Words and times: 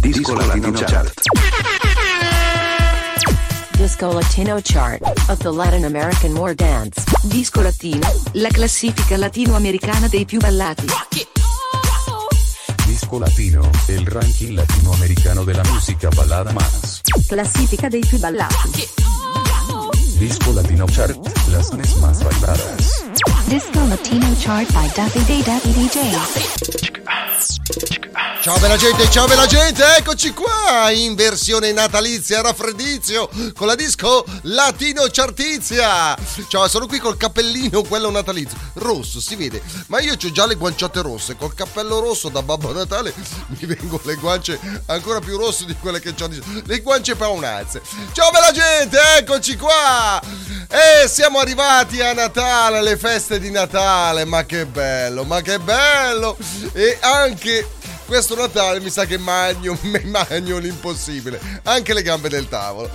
Disco 0.00 0.34
Latino 0.34 0.72
Chart. 0.72 1.12
Disco 3.76 4.12
Latino 4.12 4.60
Chart 4.60 5.00
of 5.28 5.38
the 5.40 5.52
Latin 5.52 5.84
American 5.84 6.34
War 6.34 6.54
Dance. 6.54 7.04
Disco 7.24 7.60
Latino, 7.60 8.08
la 8.32 8.48
classifica 8.48 9.18
latinoamericana 9.18 10.08
dei 10.08 10.24
più 10.24 10.38
ballati. 10.38 10.86
Disco 12.86 13.18
Latino, 13.18 13.70
el 13.88 14.06
ranking 14.06 14.54
latinoamericano 14.54 15.44
de 15.44 15.52
la 15.52 15.64
música 15.64 16.08
balada 16.16 16.50
más. 16.52 17.02
Classifica 17.28 17.88
dei 17.88 18.00
più 18.00 18.18
ballati. 18.18 18.88
Disco 20.16 20.52
Latino 20.52 20.86
Chart, 20.86 21.14
las 21.48 21.74
mes 21.74 21.94
más 21.96 22.22
bailadas. 22.22 23.04
Disco 23.46 23.84
Latino 23.86 24.34
Chart 24.38 24.66
by 24.72 24.88
Duffy 24.94 25.22
Day 25.26 25.42
Duffy 25.42 25.74
DJ. 25.74 26.16
Ciao 28.42 28.58
bella 28.58 28.78
gente, 28.78 29.10
ciao 29.10 29.26
bella 29.26 29.44
gente, 29.44 29.84
eccoci 29.98 30.32
qua 30.32 30.90
in 30.90 31.14
versione 31.14 31.72
natalizia, 31.72 32.40
raffreddizio, 32.40 33.28
con 33.54 33.66
la 33.66 33.74
disco 33.74 34.24
Latino 34.44 35.04
Chartizia. 35.10 36.16
Ciao, 36.48 36.66
sono 36.66 36.86
qui 36.86 36.98
col 36.98 37.18
cappellino, 37.18 37.82
quello 37.82 38.10
natalizio, 38.10 38.56
rosso, 38.74 39.20
si 39.20 39.36
vede, 39.36 39.60
ma 39.88 40.00
io 40.00 40.14
ho 40.14 40.32
già 40.32 40.46
le 40.46 40.54
guanciotte 40.54 41.02
rosse, 41.02 41.36
col 41.36 41.54
cappello 41.54 42.00
rosso 42.00 42.30
da 42.30 42.40
Babbo 42.40 42.72
Natale 42.72 43.12
mi 43.48 43.66
vengono 43.66 44.00
le 44.04 44.14
guance 44.14 44.58
ancora 44.86 45.20
più 45.20 45.36
rosse 45.36 45.66
di 45.66 45.74
quelle 45.74 46.00
che 46.00 46.14
ho 46.18 46.28
le 46.64 46.80
guance 46.80 47.14
paonazze. 47.14 47.82
Ciao 48.12 48.30
bella 48.30 48.52
gente, 48.52 48.98
eccoci 49.18 49.56
qua! 49.56 50.18
E 50.66 51.08
siamo 51.08 51.40
arrivati 51.40 52.00
a 52.00 52.14
Natale, 52.14 52.78
alle 52.78 52.96
feste 52.96 53.38
di 53.38 53.50
Natale, 53.50 54.24
ma 54.24 54.46
che 54.46 54.64
bello, 54.64 55.24
ma 55.24 55.42
che 55.42 55.58
bello! 55.58 56.38
E 56.72 56.96
anche 57.02 57.68
questo 58.10 58.34
Natale 58.34 58.80
mi 58.80 58.90
sa 58.90 59.04
che 59.04 59.18
magno, 59.18 59.78
magno 60.06 60.58
l'impossibile. 60.58 61.40
Anche 61.62 61.94
le 61.94 62.02
gambe 62.02 62.28
del 62.28 62.48
tavolo. 62.48 62.90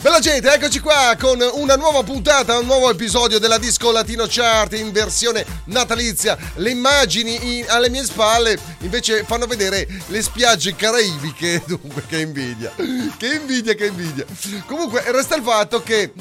Bella 0.00 0.20
gente, 0.20 0.48
eccoci 0.48 0.78
qua 0.78 1.16
con 1.18 1.40
una 1.54 1.74
nuova 1.74 2.04
puntata, 2.04 2.56
un 2.60 2.66
nuovo 2.66 2.88
episodio 2.88 3.40
della 3.40 3.58
Disco 3.58 3.90
Latino 3.90 4.26
Chart 4.28 4.72
in 4.74 4.92
versione 4.92 5.44
natalizia. 5.64 6.38
Le 6.54 6.70
immagini 6.70 7.58
in- 7.58 7.64
alle 7.68 7.90
mie 7.90 8.04
spalle 8.04 8.56
invece 8.82 9.24
fanno 9.24 9.46
vedere 9.46 9.88
le 10.06 10.22
spiagge 10.22 10.76
caraibiche. 10.76 11.60
Dunque, 11.66 12.04
che 12.06 12.20
invidia. 12.20 12.70
Che 13.16 13.26
invidia, 13.34 13.74
che 13.74 13.86
invidia. 13.86 14.24
Comunque, 14.66 15.02
resta 15.10 15.34
il 15.34 15.42
fatto 15.42 15.82
che 15.82 16.12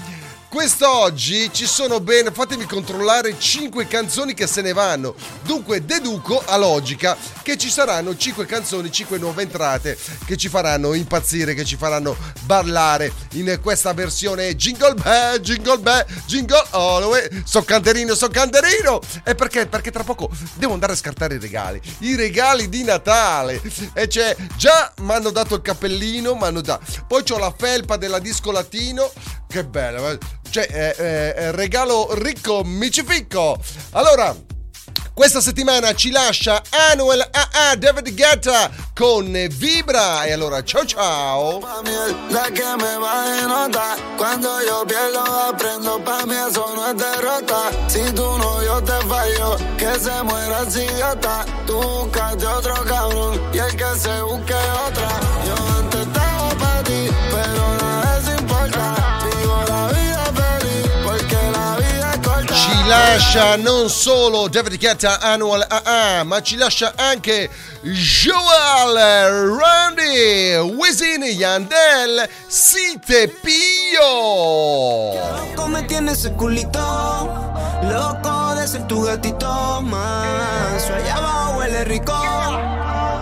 Quest'oggi 0.53 1.49
ci 1.51 1.65
sono 1.65 1.99
ben, 1.99 2.31
fatemi 2.31 2.65
controllare, 2.65 3.39
5 3.39 3.87
canzoni 3.87 4.35
che 4.35 4.45
se 4.45 4.61
ne 4.61 4.71
vanno. 4.71 5.15
Dunque 5.41 5.83
deduco 5.83 6.43
a 6.45 6.57
logica 6.57 7.17
che 7.41 7.57
ci 7.57 7.71
saranno 7.71 8.15
5 8.15 8.45
canzoni, 8.45 8.91
5 8.91 9.17
nuove 9.17 9.41
entrate 9.41 9.97
che 10.25 10.37
ci 10.37 10.49
faranno 10.49 10.93
impazzire, 10.93 11.55
che 11.55 11.65
ci 11.65 11.75
faranno 11.75 12.15
ballare 12.41 13.11
in 13.31 13.57
questa 13.63 13.93
versione 13.93 14.55
Jingle 14.55 14.93
Bell, 14.93 15.39
Jingle 15.39 15.79
Bell, 15.79 16.05
Jingle 16.27 16.63
All 16.69 17.01
the 17.01 17.07
way. 17.07 17.43
So 17.45 17.63
canterino, 17.63 18.13
so 18.13 18.29
canterino. 18.29 19.01
E 19.25 19.33
perché? 19.33 19.65
Perché 19.65 19.89
tra 19.89 20.03
poco 20.03 20.29
devo 20.53 20.73
andare 20.73 20.93
a 20.93 20.95
scartare 20.95 21.33
i 21.33 21.39
regali. 21.39 21.81
I 22.01 22.15
regali 22.15 22.69
di 22.69 22.83
Natale. 22.83 23.59
E 23.93 24.05
c'è, 24.05 24.35
già 24.55 24.93
mi 24.99 25.13
hanno 25.13 25.31
dato 25.31 25.55
il 25.55 25.63
cappellino, 25.63 26.35
mi 26.35 26.43
hanno 26.43 26.61
dato. 26.61 26.85
Poi 27.07 27.23
c'ho 27.23 27.39
la 27.39 27.51
felpa 27.57 27.97
della 27.97 28.19
disco 28.19 28.51
latino. 28.51 29.11
Che 29.47 29.65
bella, 29.65 30.17
cioè, 30.53 30.67
eh, 30.69 30.95
eh, 31.35 31.51
regalo 31.51 32.13
ricco, 32.13 32.61
micificco. 32.63 33.57
Allora, 33.93 34.35
questa 35.11 35.41
settimana 35.41 35.95
ci 35.95 36.11
lascia 36.11 36.61
Anuel 36.91 37.27
AA 37.31 37.75
David 37.75 38.13
Guetta 38.13 38.69
con 38.93 39.31
Vibra. 39.49 40.25
E 40.25 40.31
allora, 40.31 40.63
ciao 40.63 40.85
ciao. 40.85 41.59
Que 41.59 42.75
me 42.77 42.97
va 42.99 43.23
a 43.23 43.47
nota. 43.47 43.95
Cuando 44.15 44.61
yo 44.61 44.85
eso 46.45 46.75
no. 46.75 46.83
Tú 51.66 51.81
buscaste 51.81 52.45
otro 52.45 52.73
cabrón 52.85 53.41
y 53.53 53.57
el 53.57 53.75
que 53.75 53.97
se 53.97 54.22
busque 54.22 54.53
otra. 54.53 55.32
Lascia 62.93 63.55
non 63.55 63.89
solo 63.89 64.47
David 64.47 64.77
Guetta 64.77 65.19
Annual 65.19 65.65
AA, 65.67 66.23
ma 66.23 66.41
ci 66.43 66.55
lascia 66.55 66.93
anche 66.95 67.49
Joel 67.81 69.57
Randy, 69.57 70.57
Wisin 70.57 71.23
Yandel, 71.23 72.29
Site 72.47 73.29
Pio. 73.41 73.99
Loco 75.15 75.67
me 75.69 75.83
tiene 75.85 76.11
ese 76.11 76.33
culito, 76.33 76.79
loco 77.81 78.53
de 78.53 78.67
ser 78.67 78.85
tu 78.85 79.01
gatito 79.01 79.81
más. 79.81 80.87
Allá 80.91 81.15
abajo 81.15 81.57
huele 81.57 81.83
rico, 81.85 82.13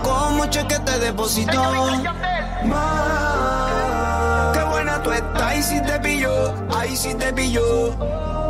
como 0.02 0.46
cheque 0.50 0.78
te 0.80 0.98
depositó. 0.98 1.62
Más. 2.64 4.52
Qué 4.52 4.62
buena 4.64 5.02
tú 5.02 5.12
estás, 5.12 5.42
ahí 5.42 5.62
sí 5.62 5.80
te 5.80 5.98
pilló, 5.98 6.54
ahí 6.76 6.94
sí 6.94 7.14
te 7.14 7.32
pilló. 7.32 8.41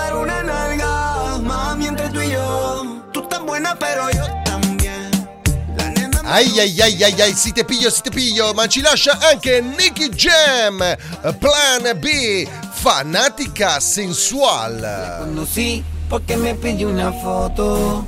Dar 0.00 0.16
una 0.16 0.42
nalga, 0.42 1.38
mami, 1.42 1.86
entre 1.86 2.08
tú 2.08 2.20
y 2.22 2.30
yo. 2.30 3.02
Tú 3.12 3.20
estás 3.22 3.40
buena, 3.44 3.74
pero 3.78 4.08
yo 4.10 4.24
también. 4.44 5.10
La 5.76 5.90
nena 5.90 6.22
me 6.22 6.28
Ai 6.30 6.58
ai 6.58 6.80
ai 6.80 7.02
ai 7.02 7.20
ai, 7.20 7.34
si 7.34 7.52
te 7.52 7.64
piglio, 7.64 7.90
si 7.90 8.00
te 8.02 8.10
piglio, 8.10 8.54
ma 8.54 8.66
ci 8.66 8.80
lascia 8.80 9.18
anche 9.30 9.60
Nicky 9.60 10.08
Jam, 10.16 10.78
Plan 11.38 11.98
B, 12.00 12.48
fanatica 12.72 13.78
sensual. 13.80 14.80
conocí 15.20 15.84
porque 16.08 16.36
me 16.36 16.54
pidió 16.54 16.88
una 16.88 17.12
foto. 17.12 18.04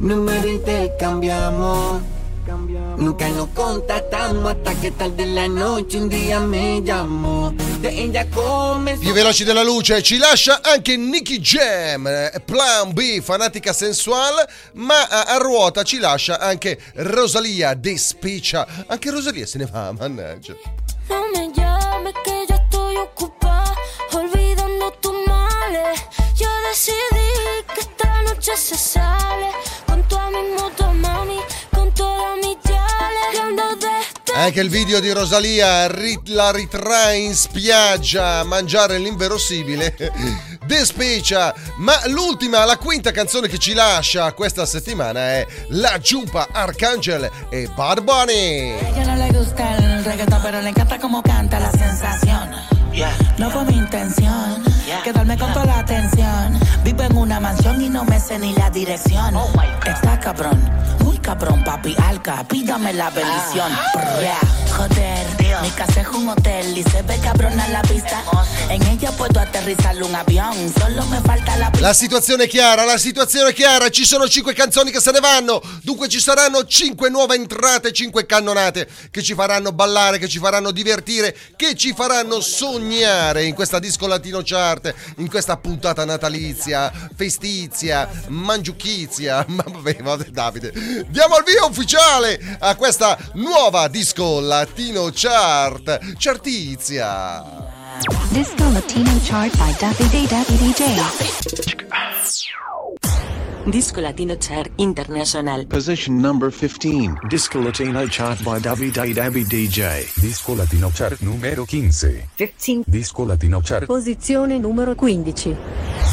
Número 0.00 0.48
intercambiamos. 0.48 2.02
Nunca 2.48 3.28
nos 3.28 3.48
contactamos 3.48 4.52
hasta 4.52 4.74
que 4.80 4.92
tarde 4.92 5.24
en 5.24 5.34
la 5.34 5.48
noche 5.48 5.98
un 5.98 6.08
día 6.08 6.38
me 6.38 6.80
llamó. 6.80 7.52
De 7.80 7.88
ella 7.88 8.24
comenzó. 8.30 9.00
Più 9.02 9.12
veloci 9.12 9.44
della 9.44 9.64
luce, 9.64 10.00
ci 10.02 10.16
lascia 10.16 10.60
anche 10.62 10.96
Nicky 10.96 11.40
Jam, 11.40 12.08
Plan 12.44 12.92
B, 12.92 13.20
fanatica 13.20 13.72
sensual, 13.72 14.46
ma 14.74 15.08
a, 15.08 15.22
a 15.34 15.38
ruota 15.38 15.82
ci 15.82 15.98
lascia 15.98 16.38
anche 16.38 16.78
Rosalia 16.94 17.74
De 17.74 17.98
Spiccia. 17.98 18.66
Anche 18.86 19.10
Rosalia 19.10 19.44
se 19.46 19.58
ne 19.58 19.66
va, 19.66 19.92
mannaggia. 19.92 20.54
No 21.08 21.20
me 21.32 21.50
llames 21.52 22.14
que 22.24 22.46
yo 22.48 22.54
estoy 22.54 22.96
ocupada 22.96 23.74
olvidando 24.12 24.92
tus 25.00 25.12
males. 25.26 26.00
Yo 26.38 26.48
decidí 26.68 27.64
que 27.74 27.80
esta 27.80 28.22
noche 28.22 28.56
se 28.56 28.76
sale 28.76 29.50
desde 34.36 34.46
Anche 34.46 34.60
il 34.60 34.68
video 34.68 35.00
di 35.00 35.10
Rosalia 35.10 35.86
ri- 35.88 36.20
la 36.26 36.50
ritrae 36.50 37.16
in 37.16 37.34
spiaggia 37.34 38.40
a 38.40 38.44
mangiare 38.44 38.98
l'inverosimile. 38.98 39.94
De 40.66 40.84
Spiccia, 40.84 41.54
ma 41.78 41.94
l'ultima, 42.08 42.64
la 42.64 42.76
quinta 42.76 43.12
canzone 43.12 43.46
che 43.46 43.58
ci 43.58 43.72
lascia 43.72 44.32
questa 44.32 44.66
settimana 44.66 45.20
è 45.20 45.46
La 45.68 45.98
Giumpa 45.98 46.48
Arcangel 46.50 47.30
e 47.50 47.68
Bad 47.74 48.02
Bunny. 48.02 48.74
No 53.36 53.50
fue 53.50 53.64
mi 53.64 53.76
intención 53.76 54.62
quedarme 55.04 55.36
con 55.36 55.52
toda 55.52 55.66
la 55.66 55.78
atención. 55.78 56.55
Vivo 56.96 57.10
en 57.10 57.16
una 57.18 57.40
mansión 57.40 57.82
y 57.82 57.90
no 57.90 58.04
me 58.04 58.18
sé 58.18 58.38
ni 58.38 58.54
la 58.54 58.70
dirección. 58.70 59.34
Está 59.86 60.18
cabrón, 60.18 60.58
muy 61.04 61.18
cabrón, 61.18 61.62
papi 61.62 61.94
alca, 62.02 62.42
pídame 62.48 62.94
la 62.94 63.10
bendición. 63.10 63.70
Brrra, 63.92 64.38
Joder, 64.74 65.26
mi 65.62 65.70
casa 65.70 66.00
es 66.00 66.08
un 66.08 66.28
hotel 66.28 66.76
y 66.76 66.82
se 66.82 67.02
ve 67.02 67.18
cabrona 67.20 67.68
la 67.68 67.82
vista. 67.82 68.22
En 68.68 68.82
ella 68.82 69.10
puedo 69.12 69.40
aterrizar 69.40 70.02
un 70.02 70.14
avión, 70.14 70.72
solo 70.78 71.04
me 71.06 71.20
falta 71.20 71.56
la 71.56 71.70
La 71.80 71.92
situazione 71.92 72.44
è 72.44 72.48
chiara, 72.48 72.84
la 72.84 72.98
situazione 72.98 73.50
è 73.50 73.52
chiara, 73.52 73.88
ci 73.90 74.04
sono 74.04 74.28
cinque 74.28 74.54
canzoni 74.54 74.90
che 74.90 75.00
se 75.00 75.12
ne 75.12 75.20
vanno, 75.20 75.62
dunque 75.82 76.08
ci 76.08 76.20
saranno 76.20 76.64
cinque 76.64 77.08
nuove 77.08 77.36
entrate, 77.36 77.92
cinque 77.92 78.26
cannonate 78.26 78.88
che 79.10 79.22
ci 79.22 79.34
faranno 79.34 79.72
ballare, 79.72 80.18
che 80.18 80.28
ci 80.28 80.38
faranno 80.38 80.70
divertire, 80.70 81.36
che 81.56 81.74
ci 81.74 81.92
faranno 81.94 82.40
sognare 82.40 83.44
in 83.44 83.54
questa 83.54 83.78
disco 83.78 84.06
latino 84.06 84.40
chart, 84.42 84.92
in 85.18 85.28
questa 85.28 85.56
puntata 85.56 86.04
natalizia, 86.04 86.92
festizia, 87.14 88.08
mangiuchizia, 88.28 89.44
ma 89.48 89.64
vabbè, 89.66 89.96
vabbè 90.02 90.24
Davide, 90.30 90.72
diamo 91.08 91.36
il 91.38 91.44
via 91.44 91.64
ufficiale 91.64 92.58
a 92.58 92.74
questa 92.74 93.16
nuova 93.34 93.88
disco 93.88 94.40
latino 94.40 95.10
chart, 95.12 95.45
chartizia. 96.18 97.42
Disco 98.30 98.68
Latino 98.70 99.10
Chart 99.22 99.56
by 99.56 99.72
DJ. 99.72 100.84
Disco 103.66 104.00
Latino 104.00 104.36
Chart 104.38 104.70
International. 104.76 105.66
Position 105.66 106.20
number 106.20 106.52
15. 106.52 107.18
Disco 107.28 107.60
Latino 107.60 108.06
chart 108.06 108.40
by 108.42 108.60
Davide. 108.60 110.06
Disco 110.14 110.54
Latino 110.54 110.90
Chart 110.94 111.18
numero 111.20 111.64
15. 111.64 112.28
15. 112.36 112.82
Disco 112.86 113.24
Latino 113.24 113.60
Chart. 113.60 113.86
Posizione 113.86 114.58
numero 114.58 114.94
15. 114.94 115.56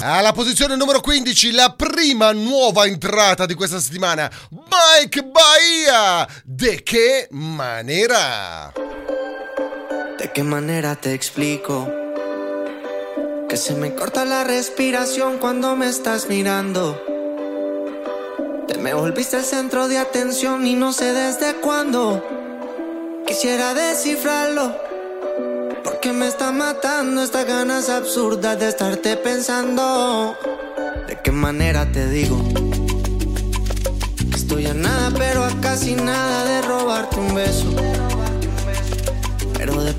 Alla 0.01 0.31
posizione 0.31 0.75
numero 0.75 0.99
15, 0.99 1.51
la 1.51 1.73
prima 1.77 2.31
nuova 2.31 2.85
entrata 2.85 3.45
di 3.45 3.53
questa 3.53 3.79
settimana, 3.79 4.31
Mike 4.49 5.23
Bahia. 5.23 6.27
¿De 6.43 6.81
qué 6.81 7.27
manera? 7.29 8.71
¿De 10.23 10.31
qué 10.31 10.41
manera 10.41 10.95
te 10.95 11.13
explico? 11.13 11.85
Que 13.49 13.57
se 13.57 13.75
me 13.75 13.93
corta 13.93 14.23
la 14.23 14.45
respiración 14.45 15.37
cuando 15.37 15.75
me 15.75 15.89
estás 15.89 16.29
mirando. 16.29 16.97
Te 18.65 18.77
me 18.77 18.93
volviste 18.93 19.35
el 19.35 19.43
centro 19.43 19.89
de 19.89 19.97
atención 19.97 20.65
y 20.65 20.75
no 20.75 20.93
sé 20.93 21.11
desde 21.11 21.55
cuándo. 21.55 22.25
Quisiera 23.27 23.73
descifrarlo. 23.73 24.73
Porque 25.83 26.13
me 26.13 26.29
está 26.29 26.53
matando 26.53 27.21
estas 27.21 27.45
ganas 27.45 27.89
absurdas 27.89 28.57
de 28.57 28.69
estarte 28.69 29.17
pensando. 29.17 30.37
¿De 31.05 31.19
qué 31.21 31.33
manera 31.33 31.91
te 31.91 32.07
digo? 32.07 32.41
Que 34.29 34.37
estoy 34.37 34.67
a 34.67 34.73
nada, 34.73 35.11
pero 35.17 35.43
a 35.43 35.49
casi 35.59 35.95
nada 35.95 36.45
de 36.45 36.61
robarte 36.61 37.19
un 37.19 37.35
beso. 37.35 38.12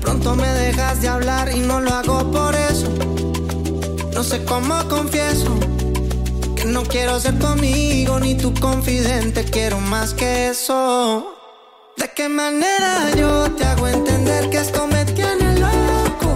Pronto 0.05 0.35
me 0.35 0.47
dejas 0.47 1.01
de 1.01 1.07
hablar 1.07 1.51
y 1.51 1.61
no 1.61 1.79
lo 1.79 1.89
hago 1.89 2.31
por 2.31 2.53
eso. 2.53 2.87
No 4.13 4.23
sé 4.23 4.45
cómo 4.45 4.87
confieso 4.87 5.49
que 6.55 6.65
no 6.65 6.83
quiero 6.83 7.19
ser 7.19 7.39
tu 7.39 7.47
amigo 7.47 8.19
ni 8.19 8.35
tu 8.35 8.53
confidente, 8.53 9.43
quiero 9.45 9.79
más 9.79 10.13
que 10.13 10.49
eso. 10.49 11.33
¿De 11.97 12.07
qué 12.15 12.29
manera 12.29 13.09
yo 13.17 13.49
te 13.53 13.65
hago 13.65 13.87
entender 13.87 14.51
que 14.51 14.57
esto 14.57 14.85
me 14.85 15.05
tiene 15.05 15.57
loco? 15.59 16.35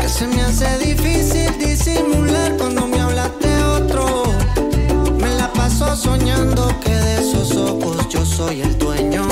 Que 0.00 0.08
se 0.08 0.28
me 0.28 0.42
hace 0.42 0.78
difícil 0.78 1.58
disimular 1.58 2.56
cuando 2.56 2.86
me 2.86 3.00
hablas 3.00 3.32
de 3.40 3.64
otro. 3.64 4.22
Me 5.18 5.34
la 5.34 5.52
paso 5.52 5.96
soñando 5.96 6.72
que 6.84 6.94
de 6.94 7.20
esos 7.20 7.50
ojos 7.56 8.08
yo 8.08 8.24
soy 8.24 8.62
el 8.62 8.78
dueño. 8.78 9.26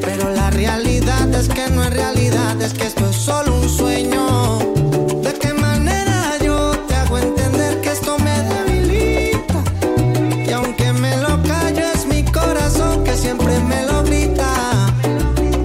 Pero 0.00 0.30
la 0.30 0.50
realidad 0.50 1.34
es 1.34 1.48
que 1.48 1.68
no 1.70 1.82
es 1.82 1.90
realidad, 1.90 2.25
es 2.66 2.74
que 2.74 2.86
esto 2.86 3.08
es 3.08 3.16
solo 3.16 3.54
un 3.54 3.68
sueño. 3.68 4.58
¿De 5.22 5.32
qué 5.34 5.52
manera 5.52 6.36
yo 6.42 6.72
te 6.88 6.94
hago 6.96 7.18
entender 7.18 7.80
que 7.80 7.92
esto 7.92 8.18
me 8.18 8.36
debilita? 8.50 9.62
Y 10.48 10.50
aunque 10.50 10.92
me 10.92 11.16
lo 11.18 11.40
callo 11.44 11.84
es 11.94 12.06
mi 12.06 12.24
corazón 12.24 13.04
que 13.04 13.16
siempre 13.16 13.60
me 13.60 13.86
lo 13.86 14.02
grita. 14.02 14.50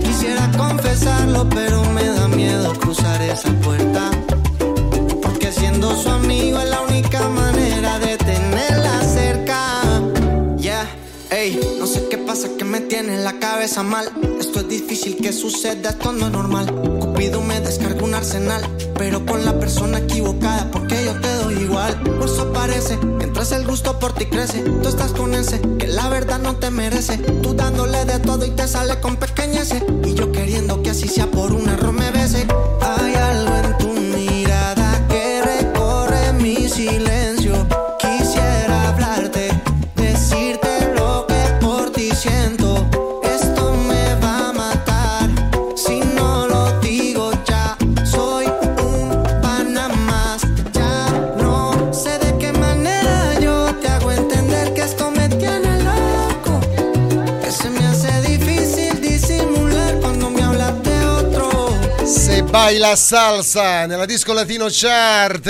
Quisiera 0.03 0.51
confesarlo, 0.55 1.49
pero 1.49 1.83
me 1.85 2.05
da 2.05 2.27
miedo 2.27 2.71
cruzar 2.79 3.19
esa 3.23 3.49
puerta. 3.65 4.11
Porque 5.23 5.51
siendo 5.51 5.95
su 5.95 6.09
amigo 6.09 6.59
es 6.59 6.69
la 6.69 6.81
única 6.81 7.27
manera 7.29 7.97
de 7.97 8.17
tenerla 8.17 9.01
cerca. 9.01 9.81
Ya, 10.57 10.85
ey, 11.31 11.59
no 11.79 11.87
sé 11.87 12.07
qué 12.09 12.19
pasa 12.19 12.47
que 12.57 12.63
me 12.63 12.79
tiene 12.81 13.17
la 13.17 13.39
cabeza 13.39 13.81
mal. 13.81 14.11
Difícil 14.71 15.17
que 15.17 15.33
suceda, 15.33 15.89
esto 15.89 16.13
no 16.13 16.27
es 16.27 16.31
normal. 16.31 16.73
Cupido 17.01 17.41
me 17.41 17.59
descarga 17.59 18.05
un 18.05 18.13
arsenal, 18.13 18.61
pero 18.97 19.25
con 19.25 19.43
la 19.43 19.59
persona 19.59 19.97
equivocada, 19.97 20.71
porque 20.71 20.95
yo 21.03 21.19
te 21.19 21.27
doy 21.43 21.55
igual. 21.55 22.01
Por 22.03 22.29
eso 22.29 22.53
parece, 22.53 22.95
mientras 22.95 23.51
el 23.51 23.67
gusto 23.67 23.99
por 23.99 24.13
ti 24.13 24.27
crece, 24.27 24.61
tú 24.61 24.87
estás 24.87 25.11
con 25.11 25.35
ese 25.35 25.59
que 25.77 25.87
la 25.87 26.07
verdad 26.07 26.39
no 26.39 26.55
te 26.55 26.71
merece. 26.71 27.17
Tú 27.17 27.53
dándole 27.53 28.05
de 28.05 28.19
todo 28.19 28.45
y 28.45 28.51
te 28.51 28.65
sale 28.65 28.97
con 29.01 29.17
pequeñeces. 29.17 29.83
Y 30.05 30.13
yo 30.13 30.31
queriendo 30.31 30.81
que 30.81 30.91
así 30.91 31.09
sea 31.09 31.29
por 31.29 31.51
un 31.51 31.67
error 31.67 31.91
me 31.91 32.09
bese. 32.11 32.47
Hay 32.79 33.13
algo 33.15 33.60
baila 62.71 62.95
salsa 62.95 63.85
nella 63.85 64.05
disco 64.05 64.31
latino 64.31 64.67
chart. 64.69 65.43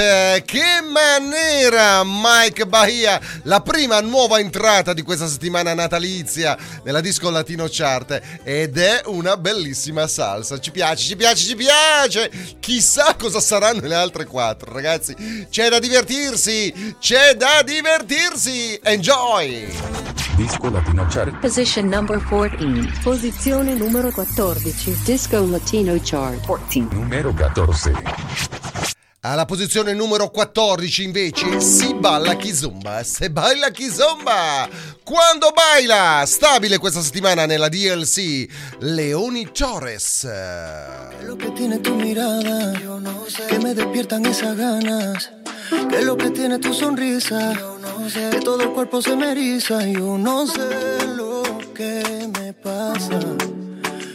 Che 0.43 0.81
manera, 0.91 2.01
Mike 2.03 2.65
Bahia, 2.65 3.21
la 3.43 3.61
prima 3.61 3.99
nuova 3.99 4.39
entrata 4.39 4.91
di 4.93 5.03
questa 5.03 5.27
settimana 5.27 5.75
natalizia 5.75 6.57
nella 6.83 6.99
disco 6.99 7.29
latino 7.29 7.67
chart 7.69 8.19
ed 8.43 8.75
è 8.79 9.03
una 9.05 9.37
bellissima 9.37 10.07
salsa. 10.07 10.59
Ci 10.59 10.71
piace, 10.71 11.03
ci 11.03 11.15
piace, 11.15 11.45
ci 11.45 11.55
piace. 11.55 12.31
Chissà 12.59 13.13
cosa 13.15 13.39
saranno 13.39 13.85
le 13.85 13.93
altre 13.93 14.25
quattro, 14.25 14.73
ragazzi. 14.73 15.45
C'è 15.47 15.69
da 15.69 15.77
divertirsi, 15.77 16.95
c'è 16.99 17.35
da 17.35 17.61
divertirsi. 17.61 18.79
Enjoy! 18.81 20.09
Disco 20.35 20.71
Latino 20.71 21.05
Chart. 21.07 21.37
Position 21.39 21.87
number 21.87 22.23
14. 22.23 23.01
Posizione 23.03 23.75
numero 23.75 24.09
14. 24.09 24.97
Disco 25.03 25.45
Latino 25.45 25.95
Chart 26.01 26.43
14. 26.45 27.10
Numero 27.11 27.33
14. 27.33 27.91
Alla 29.19 29.43
posizione 29.43 29.93
numero 29.93 30.29
14 30.29 31.03
invece 31.03 31.59
si 31.59 31.93
balla 31.93 32.37
Kizomba, 32.37 33.03
se 33.03 33.29
baila 33.29 33.69
Kizomba. 33.69 34.69
Quando 35.03 35.51
baila, 35.53 36.23
stabile 36.25 36.77
questa 36.77 37.01
settimana 37.01 37.45
nella 37.45 37.67
DLC, 37.67 38.47
Leoni 38.79 39.51
Torres. 39.51 40.21
¿Qué 40.21 41.17
es 41.19 41.25
lo 41.25 41.35
que 41.35 41.49
tiene 41.51 41.79
tu 41.79 41.95
mirada? 41.95 42.79
Yo 42.79 42.97
no 43.01 43.25
sé. 43.27 43.45
Que 43.47 43.59
me 43.59 43.73
despiertan 43.73 44.25
esas 44.25 44.55
ganas. 44.55 45.31
¿Qué 45.89 45.97
es 45.97 46.05
lo 46.05 46.15
que 46.15 46.29
tiene 46.29 46.59
tu 46.59 46.73
sonrisa? 46.73 47.59
Yo 47.59 47.77
no 47.77 48.09
sé. 48.09 48.29
Que 48.29 48.39
todo 48.39 48.61
el 48.61 48.69
cuerpo 48.71 49.01
se 49.01 49.17
me 49.17 49.33
eriza. 49.33 49.85
Yo 49.85 50.17
no 50.17 50.47
sé 50.47 51.07
lo 51.07 51.43
que 51.75 52.31
me 52.39 52.53
pasa. 52.53 53.19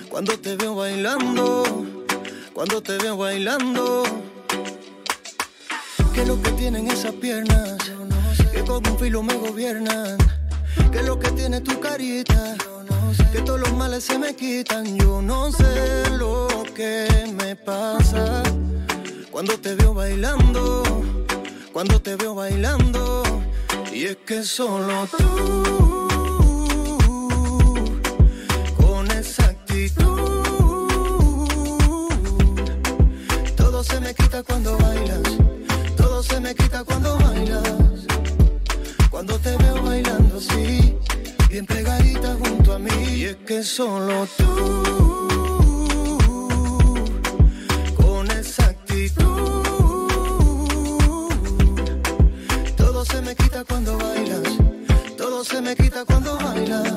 Cuando 0.08 0.40
te 0.40 0.56
veo 0.56 0.76
bailando. 0.76 1.95
Cuando 2.56 2.82
te 2.82 2.96
veo 2.96 3.18
bailando. 3.18 4.02
¿Qué 6.14 6.22
es 6.22 6.26
lo 6.26 6.40
que 6.40 6.52
tienen 6.52 6.90
esas 6.90 7.12
piernas? 7.12 7.76
Que 8.50 8.64
como 8.64 8.92
un 8.92 8.98
filo 8.98 9.22
me 9.22 9.34
gobiernan. 9.34 10.16
¿Qué 10.90 11.00
es 11.00 11.06
lo 11.06 11.18
que 11.18 11.32
tiene 11.32 11.60
tu 11.60 11.78
carita? 11.78 12.56
Que 13.30 13.42
todos 13.42 13.60
los 13.60 13.74
males 13.74 14.04
se 14.04 14.18
me 14.18 14.34
quitan. 14.34 14.96
Yo 14.96 15.20
no 15.20 15.52
sé 15.52 16.08
lo 16.16 16.48
que 16.74 17.30
me 17.38 17.56
pasa. 17.56 18.42
Cuando 19.30 19.60
te 19.60 19.74
veo 19.74 19.92
bailando. 19.92 20.82
Cuando 21.74 22.00
te 22.00 22.16
veo 22.16 22.34
bailando. 22.34 23.22
Y 23.92 24.04
es 24.04 24.16
que 24.24 24.42
solo 24.42 25.06
tú. 25.14 25.95
Solo 43.66 44.28
tú, 44.36 44.44
con 47.96 48.30
esa 48.30 48.66
actitud, 48.66 49.66
todo 52.76 53.04
se 53.04 53.20
me 53.22 53.34
quita 53.34 53.64
cuando 53.64 53.98
bailas. 53.98 54.42
Todo 55.16 55.44
se 55.44 55.60
me 55.60 55.74
quita 55.74 56.04
cuando 56.04 56.36
bailas. 56.36 56.94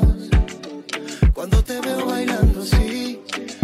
Cuando 1.34 1.64
te 1.64 1.82
veo 1.82 2.06
bailando 2.06 2.62
así, 2.62 3.20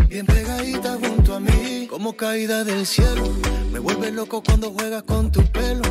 bien 0.10 0.26
pegadita 0.26 0.98
junto 1.00 1.36
a 1.36 1.40
mí. 1.40 1.88
Como 1.88 2.18
caída 2.18 2.64
del 2.64 2.88
cielo, 2.88 3.24
me 3.72 3.80
vuelve 3.80 4.12
loco 4.12 4.42
cuando 4.42 4.72
juegas 4.72 5.04
con 5.04 5.32
tu 5.32 5.44
pelo. 5.52 5.84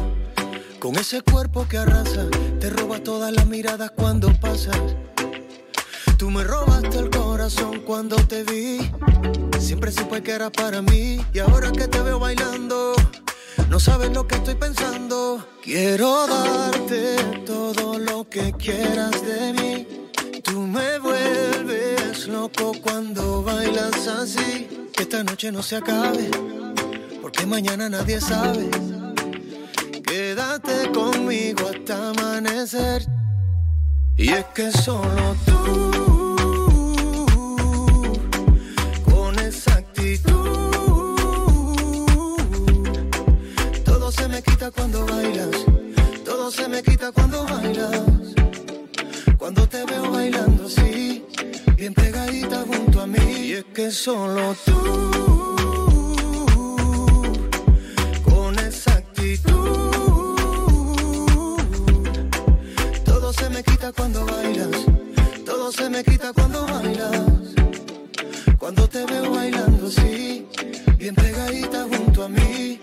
Con 0.81 0.97
ese 0.97 1.23
cuerpo 1.23 1.67
que 1.69 1.79
arrasa, 1.79 2.27
te 2.59 2.71
roba 2.71 2.99
todas 2.99 3.33
las 3.33 3.47
miradas 3.47 3.93
cuando 3.93 4.29
pasas. 4.41 4.97
Tú 6.17 6.31
me 6.31 6.45
robaste 6.45 6.99
el 6.99 7.11
corazón 7.11 7.81
cuando 7.81 8.17
te 8.17 8.45
vi. 8.45 8.91
Siempre 9.59 9.91
supe 9.91 10.23
que 10.23 10.33
era 10.33 10.51
para 10.51 10.81
mí. 10.83 11.25
Y 11.33 11.39
ahora 11.41 11.73
que 11.73 11.89
te 11.89 12.01
veo 12.01 12.19
bailando, 12.19 12.95
No 13.69 13.81
sabes 13.81 14.13
lo 14.13 14.27
que 14.29 14.37
estoy 14.37 14.55
pensando. 14.55 15.45
Quiero 15.63 16.27
darte 16.27 17.17
todo 17.45 17.99
lo 17.99 18.29
que 18.29 18.53
quieras 18.53 19.21
de 19.27 19.53
mí. 19.53 19.87
Tú 20.43 20.61
me 20.61 20.99
vuelves 20.99 22.29
loco 22.29 22.73
cuando 22.83 23.43
bailas 23.43 24.07
así. 24.07 24.89
Que 24.93 25.03
esta 25.03 25.25
noche 25.25 25.51
no 25.51 25.63
se 25.63 25.77
acabe, 25.77 26.31
porque 27.21 27.47
mañana 27.47 27.89
nadie 27.89 28.21
sabe. 28.21 28.71
Quédate 30.07 30.93
conmigo 30.93 31.69
hasta 31.69 32.11
amanecer. 32.11 33.14
Y 34.17 34.29
es 34.31 34.45
que 34.55 34.71
solo 34.71 35.37
tú, 35.45 35.91
con 39.05 39.39
esa 39.41 39.75
actitud, 39.75 41.17
todo 43.85 44.13
se 44.13 44.29
me 44.29 44.41
quita 44.43 44.71
cuando 44.71 45.05
bailas, 45.05 45.51
todo 46.25 46.51
se 46.51 46.69
me 46.69 46.83
quita 46.83 47.11
cuando 47.13 47.45
bailas. 47.45 48.03
Cuando 49.37 49.69
te 49.69 49.85
veo 49.85 50.11
bailando 50.11 50.67
así, 50.67 51.27
bien 51.77 51.93
pegadita 51.93 52.65
junto 52.67 53.03
a 53.03 53.07
mí, 53.07 53.19
y 53.19 53.53
es 53.53 53.65
que 53.75 53.91
solo 53.91 54.57
tú, 54.65 55.44
quita 63.85 63.93
cuando 63.93 64.25
bailas, 64.25 64.71
todo 65.45 65.71
se 65.71 65.91
me 65.91 66.03
quita 66.03 66.33
cuando 66.33 66.65
bailas. 66.65 67.21
Cuando 68.59 68.89
te 68.89 69.05
veo 69.05 69.31
bailando 69.33 69.89
así, 69.89 70.47
bien 70.97 71.15
pegadita 71.15 71.83
junto 71.83 72.25
a 72.25 72.29
mí. 72.31 72.81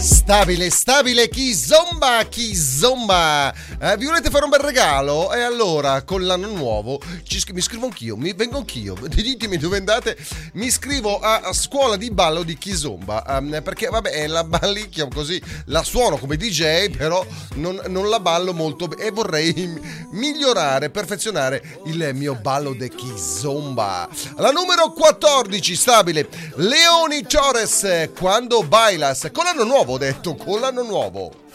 Stabile, 0.00 0.70
stabile, 0.70 1.28
Kizomba, 1.28 2.24
Kizomba. 2.30 3.54
Eh, 3.80 3.96
vi 3.96 4.06
volete 4.06 4.28
fare 4.28 4.42
un 4.42 4.50
bel 4.50 4.58
regalo? 4.58 5.32
E 5.32 5.40
allora, 5.40 6.02
con 6.02 6.26
l'anno 6.26 6.48
nuovo, 6.48 7.00
scri- 7.22 7.52
mi 7.52 7.60
scrivo 7.60 7.86
anch'io, 7.86 8.16
mi 8.16 8.32
vengo 8.32 8.56
anch'io. 8.56 8.96
Ditemi 9.06 9.56
dove 9.56 9.76
andate. 9.76 10.16
Mi 10.54 10.66
iscrivo 10.66 11.20
a, 11.20 11.52
scuola 11.52 11.96
di 11.96 12.10
ballo 12.10 12.42
di 12.42 12.58
Kizomba. 12.58 13.24
ehm, 13.24 13.62
perché, 13.62 13.86
vabbè, 13.86 14.26
la 14.26 14.42
ballicchio 14.42 15.06
così, 15.06 15.40
la 15.66 15.84
suono 15.84 16.16
come 16.16 16.36
DJ, 16.36 16.90
però 16.90 17.24
non, 17.54 17.80
non 17.86 18.08
la 18.08 18.18
ballo 18.18 18.52
molto. 18.52 18.90
E 18.98 19.12
vorrei 19.12 19.80
migliorare, 20.10 20.90
perfezionare 20.90 21.62
il 21.84 22.10
mio 22.14 22.34
ballo 22.34 22.72
di 22.72 22.88
Kizomba. 22.88 24.08
La 24.38 24.50
numero 24.50 24.90
14, 24.90 25.76
stabile, 25.76 26.28
Leoni 26.56 27.22
Torres, 27.22 28.10
quando 28.18 28.64
bailas. 28.64 29.28
Con 29.32 29.44
l'anno 29.44 29.62
nuovo, 29.62 29.92
ho 29.92 29.98
detto, 29.98 30.34
con 30.34 30.58
l'anno 30.58 30.82
nuovo. 30.82 31.46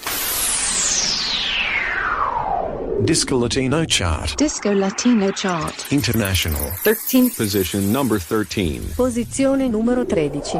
Disco 3.03 3.37
Latino 3.37 3.83
Chart. 3.85 4.35
Disco 4.35 4.71
Latino 4.71 5.29
Chart. 5.33 5.87
International. 5.89 6.71
13. 6.83 7.33
Position 7.35 7.91
number 7.91 8.17
13. 8.17 8.93
Posizione 8.95 9.67
numero 9.67 10.05
13. 10.05 10.57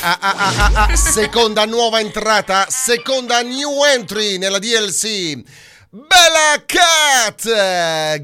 Ah, 0.00 0.16
ah, 0.20 0.34
ah, 0.36 0.54
ah, 0.56 0.86
ah, 0.86 0.96
seconda 0.96 1.64
nuova 1.64 1.98
entrata, 1.98 2.66
seconda 2.68 3.42
new 3.42 3.82
entry 3.82 4.38
nella 4.38 4.60
DLC. 4.60 5.42
Bella 5.90 6.62
Cat, 6.64 7.42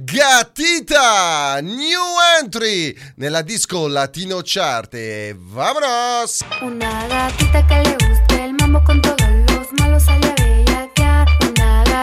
Gatita, 0.05 1.59
new 1.61 2.01
entry 2.41 2.97
nella 3.17 3.43
disco 3.43 3.89
latino 3.89 4.43
chart. 4.45 4.95
E 4.95 5.35
vamonos! 5.37 6.45
Una 6.61 7.05
gatita 7.09 7.67
que 7.67 7.83
le 7.83 7.97
guste 7.97 8.45
el 8.45 8.55
mambo 8.61 8.81
con 8.85 9.01
todos 9.01 9.44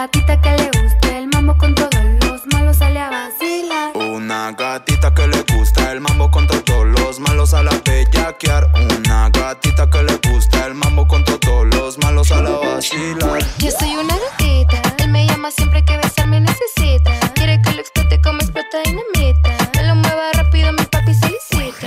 gatita 0.02 0.40
que 0.40 0.50
le 0.56 0.82
guste 0.82 1.16
el 1.16 1.28
mambo 1.28 1.56
con 1.56 1.76
todos 1.76 2.04
los 2.22 2.44
malos 2.52 2.76
sale 2.76 2.98
a 2.98 3.08
vacilar. 3.08 3.96
Una 3.96 4.50
gatita 4.50 5.14
que 5.14 5.28
le 5.28 5.44
gusta 5.54 5.92
el 5.92 6.00
mambo 6.00 6.28
con 6.28 6.48
todos 6.48 6.86
los 6.86 7.20
malos 7.20 7.54
a 7.54 7.62
la 7.62 7.70
bellaquear. 7.84 8.68
Una 8.98 9.30
gatita 9.30 9.88
que 9.88 10.02
le 10.02 10.18
gusta 10.28 10.66
el 10.66 10.74
mambo 10.74 11.06
con 11.06 11.24
todos 11.24 11.66
los 11.76 11.98
malos 11.98 12.32
a 12.32 12.42
la 12.42 12.50
vacilar. 12.50 13.38
Yo 13.58 13.70
soy 13.70 13.94
una 13.94 14.16
gatita, 14.18 14.82
él 14.98 15.08
me 15.08 15.24
llama 15.24 15.52
siempre 15.52 15.84
que 15.84 15.96
besarme 15.96 16.40
necesita. 16.40 17.12
Quiere 17.34 17.62
que 17.62 17.72
lo 17.72 17.80
explote 17.82 18.20
como 18.22 18.40
explota 18.40 18.78
dinamita. 18.84 19.50
Me 19.74 19.86
lo 19.86 19.94
mueva 19.94 20.32
rápido, 20.32 20.72
mi 20.72 20.84
papi 20.84 21.14
solicita. 21.14 21.86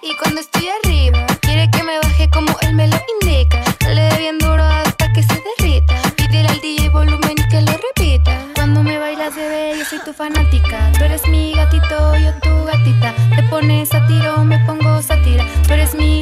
Y 0.00 0.16
cuando 0.16 0.40
estoy 0.40 0.66
arriba, 0.82 1.15
pones 13.50 13.92
a 13.94 14.06
me 14.44 14.58
pongo 14.66 15.02
sátira. 15.02 15.44
Tú 15.66 15.74
eres 15.74 15.94
mi 15.94 16.15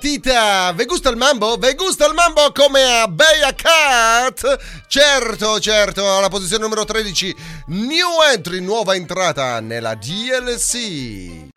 gatita, 0.00 0.72
ve 0.72 0.86
gusta 0.86 1.10
il 1.10 1.18
mambo? 1.18 1.56
Ve 1.56 1.74
gusta 1.74 2.06
il 2.06 2.14
mambo 2.14 2.50
come 2.54 2.82
a 2.82 3.06
Bella 3.06 3.54
Cat? 3.54 4.58
Certo, 4.88 5.60
certo, 5.60 6.16
alla 6.16 6.30
posizione 6.30 6.62
numero 6.62 6.86
13, 6.86 7.36
new 7.66 8.08
entry, 8.32 8.60
nuova 8.60 8.94
entrata 8.94 9.60
nella 9.60 9.94
DLC. 9.94 11.48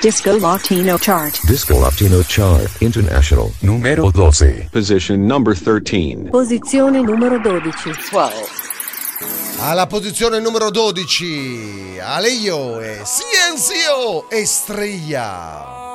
Disco 0.00 0.38
Latino 0.38 0.96
Chart. 0.96 1.40
Disco 1.44 1.80
Latino 1.80 2.22
Chart 2.24 2.80
International. 2.82 3.50
Numero 3.60 4.10
12. 4.12 4.68
Position 4.70 5.24
number 5.26 5.58
13. 5.58 6.28
Posizione 6.30 7.00
numero 7.00 7.40
12. 7.40 7.90
Alla 9.60 9.88
posizione 9.88 10.38
numero 10.38 10.70
12, 10.70 11.98
Aleio 12.00 12.78
e 12.78 13.02
Ciencio 13.04 14.30
Estrella. 14.30 15.87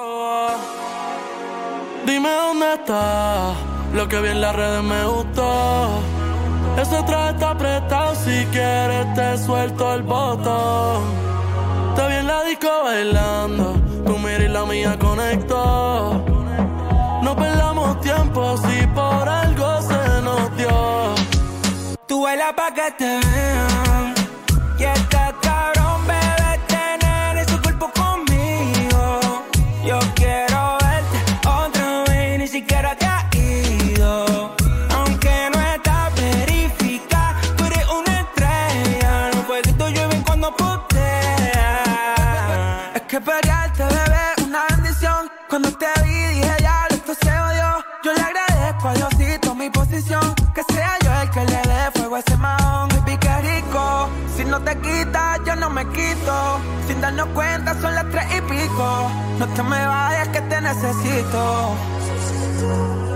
Dime 2.05 2.29
dónde 2.29 2.73
está 2.73 3.53
lo 3.93 4.07
que 4.07 4.19
vi 4.21 4.29
en 4.29 4.41
las 4.41 4.55
redes 4.55 4.83
me 4.83 5.05
gustó. 5.05 6.01
Ese 6.81 7.03
traje 7.03 7.29
está 7.29 7.51
apretado, 7.51 8.15
si 8.15 8.45
quieres 8.45 9.13
te 9.13 9.37
suelto 9.37 9.93
el 9.93 10.01
botón. 10.01 11.03
Te 11.95 12.07
vi 12.07 12.15
en 12.15 12.27
la 12.27 12.43
disco 12.43 12.69
bailando, 12.83 13.75
tu 14.05 14.17
mira 14.17 14.43
y 14.43 14.47
la 14.47 14.65
mía 14.65 14.97
conectó. 14.97 16.23
No 17.21 17.35
perdamos 17.35 18.01
tiempo 18.01 18.57
si 18.57 18.87
por 18.87 19.29
algo 19.29 19.81
se 19.81 20.21
nos 20.23 20.57
dio. 20.57 21.13
Tú 22.07 22.23
bailas 22.23 22.53
pa' 22.53 22.73
que 22.73 22.91
te 22.97 23.19
vean. 23.19 24.12
Sin 56.87 57.01
darnos 57.01 57.27
cuenta, 57.33 57.73
son 57.81 57.93
las 57.95 58.09
tres 58.09 58.25
y 58.37 58.41
pico. 58.41 59.11
No 59.37 59.47
te 59.47 59.63
me 59.63 59.85
vayas, 59.85 60.27
que 60.29 60.41
te 60.41 60.61
necesito. 60.61 61.75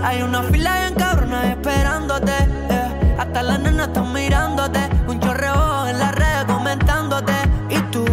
Hay 0.04 0.22
una 0.22 0.42
fila 0.44 0.80
bien 0.80 0.94
cabrona 0.94 1.50
esperándote. 1.50 2.32
eh. 2.70 3.16
Hasta 3.18 3.42
las 3.42 3.60
nenas 3.60 3.88
están 3.88 4.12
mirándote. 4.12 4.80
Un 5.06 5.18
chorreo 5.20 5.86
en 5.88 5.98
las 5.98 6.14
redes 6.14 6.44
comentándote. 6.46 7.32
Y 7.70 7.78
tú, 7.90 8.04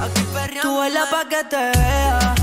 aquí 0.00 0.22
perreando. 0.32 0.62
Tú 0.62 0.78
bailas 0.78 1.08
pa' 1.08 1.28
que 1.28 1.44
te 1.44 1.56
vea. 1.78 2.34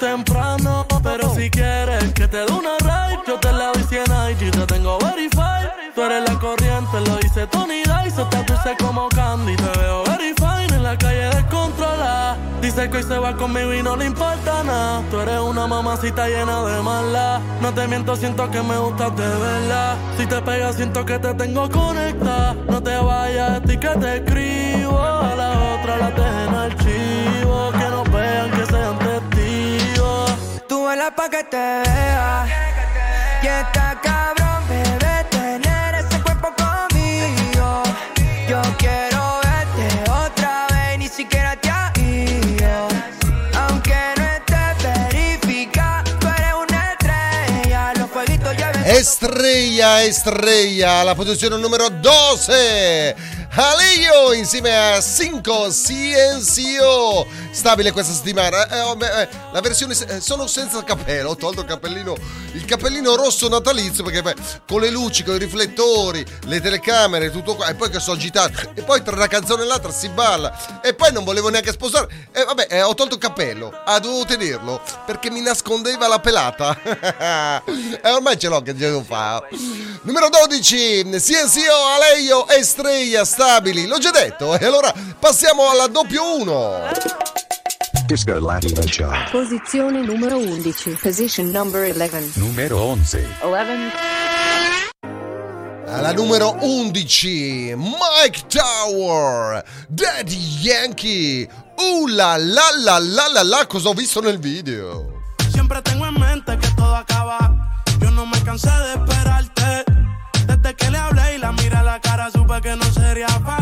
Temprano. 0.00 0.86
Pero 1.02 1.32
si 1.34 1.50
quieres 1.50 2.12
que 2.14 2.26
te 2.26 2.38
dé 2.38 2.52
una 2.52 2.76
ride, 2.78 3.20
yo 3.26 3.38
te 3.38 3.52
la 3.52 3.66
doy 3.72 3.84
100 3.84 4.04
IG. 4.30 4.50
Te 4.50 4.66
tengo 4.66 4.98
verify. 4.98 5.68
Tú 5.94 6.02
eres 6.02 6.28
la 6.28 6.38
corriente, 6.38 7.00
lo 7.06 7.16
dice 7.16 7.46
Tony 7.46 7.82
Dice. 8.04 8.24
Te 8.30 8.42
dulce 8.44 8.76
como 8.80 9.08
candy. 9.10 9.54
Te 9.56 9.78
veo 9.78 10.02
verify 10.04 10.64
en 10.74 10.82
la 10.82 10.96
calle 10.96 11.28
descontrolada. 11.36 12.36
Dice 12.60 12.90
que 12.90 12.98
hoy 12.98 13.02
se 13.02 13.18
va 13.18 13.36
conmigo 13.36 13.72
y 13.74 13.82
no 13.82 13.96
le 13.96 14.06
importa 14.06 14.62
nada. 14.64 15.02
Tú 15.10 15.20
eres 15.20 15.40
una 15.40 15.66
mamacita 15.66 16.28
llena 16.28 16.62
de 16.64 16.82
mala. 16.82 17.40
No 17.60 17.72
te 17.72 17.86
miento, 17.86 18.16
siento 18.16 18.50
que 18.50 18.62
me 18.62 18.76
gustas 18.78 19.14
de 19.16 19.26
verdad. 19.26 19.96
Si 20.18 20.26
te 20.26 20.40
pegas, 20.42 20.76
siento 20.76 21.04
que 21.04 21.18
te 21.18 21.34
tengo 21.34 21.68
conectada. 21.70 22.54
No 22.68 22.82
te 22.82 22.96
vayas, 22.96 23.50
a 23.52 23.60
ti 23.60 23.76
que 23.76 23.88
te 23.88 24.16
escribo. 24.16 24.98
A 25.00 25.34
la 25.34 25.50
otra 25.74 25.96
la 25.98 26.10
dejen 26.10 26.54
en 26.54 26.89
Bailas 31.10 31.14
pa' 31.16 31.28
que 31.28 31.44
te 31.44 31.56
vea. 31.56 32.46
Y 33.42 33.46
está 33.46 33.98
cabrón, 34.02 34.62
bebé, 34.68 35.24
tener 35.30 35.94
ese 35.94 36.20
cuerpo 36.22 36.52
conmigo. 36.56 37.82
Yo 38.48 38.60
quiero 38.78 39.40
verte 39.42 40.10
otra 40.10 40.66
vez, 40.70 40.98
ni 40.98 41.08
siquiera 41.08 41.56
te 41.56 41.70
has 41.70 41.96
ido. 41.98 42.88
Aunque 43.54 43.96
no 44.16 44.24
estés 44.24 44.82
verificada, 44.82 46.04
tú 46.04 46.28
eres 46.28 46.54
una 46.54 46.92
estrella. 46.92 47.92
Los 47.94 48.10
fueguitos 48.10 48.56
lleven. 48.56 48.84
Estrella, 48.84 50.02
estrella, 50.04 51.00
alla 51.00 51.14
posizione 51.14 51.58
numero 51.58 51.88
12. 51.90 53.16
Alio 53.52 54.34
insieme 54.34 54.72
a 54.72 55.02
5 55.02 55.72
Cienzio. 55.72 57.26
Stabile 57.50 57.90
questa 57.90 58.12
settimana. 58.12 58.66
Eh, 58.68 58.96
beh, 58.96 59.22
eh, 59.22 59.28
la 59.52 59.60
versione 59.60 59.94
eh, 60.08 60.20
sono 60.20 60.46
senza 60.46 60.82
cappello. 60.84 61.30
Ho 61.30 61.36
tolto 61.36 61.60
il 61.60 61.66
cappellino, 61.66 62.16
il 62.52 62.64
cappellino 62.64 63.16
rosso 63.16 63.48
natalizio 63.48 64.04
perché 64.04 64.22
beh, 64.22 64.34
con 64.66 64.80
le 64.80 64.90
luci, 64.90 65.24
con 65.24 65.34
i 65.34 65.38
riflettori, 65.38 66.24
le 66.46 66.60
telecamere, 66.60 67.30
tutto 67.30 67.56
qua. 67.56 67.66
E 67.66 67.74
poi 67.74 67.90
che 67.90 67.98
sono 67.98 68.16
agitato. 68.16 68.70
E 68.74 68.82
poi 68.82 69.02
tra 69.02 69.16
una 69.16 69.26
canzone 69.26 69.62
e 69.62 69.66
l'altra 69.66 69.90
si 69.90 70.08
balla. 70.08 70.80
E 70.80 70.94
poi 70.94 71.12
non 71.12 71.24
volevo 71.24 71.48
neanche 71.48 71.72
sposare. 71.72 72.28
E 72.32 72.44
vabbè, 72.44 72.68
eh, 72.70 72.82
ho 72.82 72.94
tolto 72.94 73.14
il 73.14 73.20
cappello. 73.20 73.72
Ah, 73.84 73.98
dovevo 73.98 74.24
tenerlo 74.24 74.80
perché 75.04 75.30
mi 75.30 75.40
nascondeva 75.40 76.06
la 76.06 76.20
pelata. 76.20 76.78
e 77.64 78.10
ormai 78.10 78.38
ce 78.38 78.48
l'ho 78.48 78.62
che 78.62 78.74
devo 78.74 79.02
fare. 79.02 79.48
Numero 80.02 80.28
12, 80.28 81.20
Cienzio, 81.20 81.74
Aleio, 81.94 82.48
Estrella, 82.48 83.24
stabili. 83.24 83.86
L'ho 83.86 83.98
già 83.98 84.10
detto. 84.10 84.56
E 84.56 84.64
allora 84.64 84.94
passiamo 85.18 85.68
alla 85.68 85.88
doppio 85.88 86.36
1. 86.38 87.49
Disco 88.10 88.40
Latino 88.40 88.82
Chart. 88.86 89.30
Posizione 89.30 90.02
numero 90.04 90.36
11. 90.36 90.98
Position 91.00 91.52
number 91.52 91.84
11. 91.92 92.40
Numero 92.40 92.76
11. 92.78 93.24
11. 93.40 93.92
Alla 95.86 96.12
numero 96.12 96.56
11, 96.60 97.76
Mike 97.76 98.46
Tower, 98.48 99.62
Daddy 99.88 100.58
Yankee. 100.60 101.48
Uh 101.78 102.08
la 102.08 102.36
la 102.36 102.72
la 102.78 102.98
la 102.98 103.28
la 103.28 103.44
la, 103.44 103.66
cosa 103.66 103.90
ho 103.90 103.94
visto 103.94 104.20
nel 104.20 104.38
video? 104.38 105.22
Siempre 105.52 105.80
tengo 105.82 106.04
en 106.04 106.14
mente 106.14 106.58
que 106.58 106.68
todo 106.74 106.96
acaba. 106.96 107.38
Yo 108.00 108.10
no 108.10 108.26
me 108.26 108.42
cansé 108.42 108.70
de 108.70 108.94
esperarte. 108.94 109.84
Desde 110.48 110.74
que 110.74 110.90
le 110.90 110.98
hablé 110.98 111.36
y 111.36 111.38
la 111.38 111.52
miré 111.52 111.76
a 111.76 111.84
la 111.84 112.00
cara, 112.00 112.28
supe 112.32 112.60
que 112.60 112.74
no 112.74 112.92
sería 112.92 113.28
fácil 113.28 113.59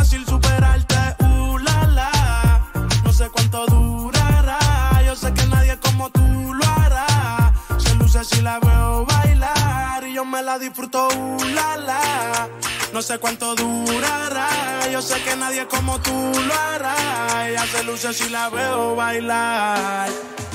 si 8.38 8.44
la 8.44 8.60
veo 8.60 9.04
bailar 9.04 10.06
y 10.06 10.14
yo 10.14 10.24
me 10.24 10.42
la 10.42 10.58
disfruto. 10.58 11.08
Uh, 11.08 11.44
la, 11.54 11.76
la. 11.76 12.48
No 12.92 13.02
sé 13.02 13.18
cuánto 13.18 13.54
durará. 13.54 14.48
Yo 14.92 15.02
sé 15.02 15.20
que 15.22 15.34
nadie 15.36 15.66
como 15.66 15.98
tú 16.00 16.12
lo 16.12 16.54
hará. 16.54 17.48
Ella 17.48 17.64
se 17.66 17.82
luce 17.84 18.12
si 18.12 18.28
la 18.28 18.48
veo 18.48 18.94
bailar. 18.94 20.08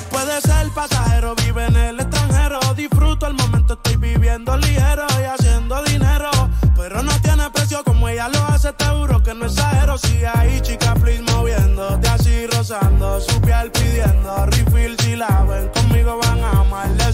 Puede 0.09 0.39
ser 0.41 0.69
pasajero, 0.69 1.35
vive 1.35 1.65
en 1.65 1.75
el 1.75 1.99
extranjero. 1.99 2.59
Disfruto 2.75 3.27
el 3.27 3.33
momento, 3.33 3.73
estoy 3.73 3.97
viviendo 3.97 4.55
ligero 4.57 5.05
y 5.19 5.23
haciendo 5.23 5.83
dinero. 5.83 6.31
Pero 6.77 7.03
no 7.03 7.11
tiene 7.21 7.49
precio 7.51 7.83
como 7.83 8.07
ella 8.07 8.29
lo 8.29 8.43
hace, 8.45 8.71
te 8.73 8.85
juro 8.85 9.21
que 9.21 9.33
no 9.33 9.45
exagero. 9.45 9.97
Si 9.97 10.23
hay 10.23 10.61
chica, 10.61 10.93
please 10.95 11.21
moviéndote 11.23 12.07
así, 12.07 12.47
rozando 12.47 13.19
su 13.19 13.41
piel 13.41 13.71
pidiendo 13.71 14.45
refill. 14.45 14.95
Si 14.99 15.15
la 15.15 15.43
ven 15.49 15.69
conmigo, 15.69 16.17
van 16.17 16.43
a 16.43 16.51
amarle. 16.61 17.13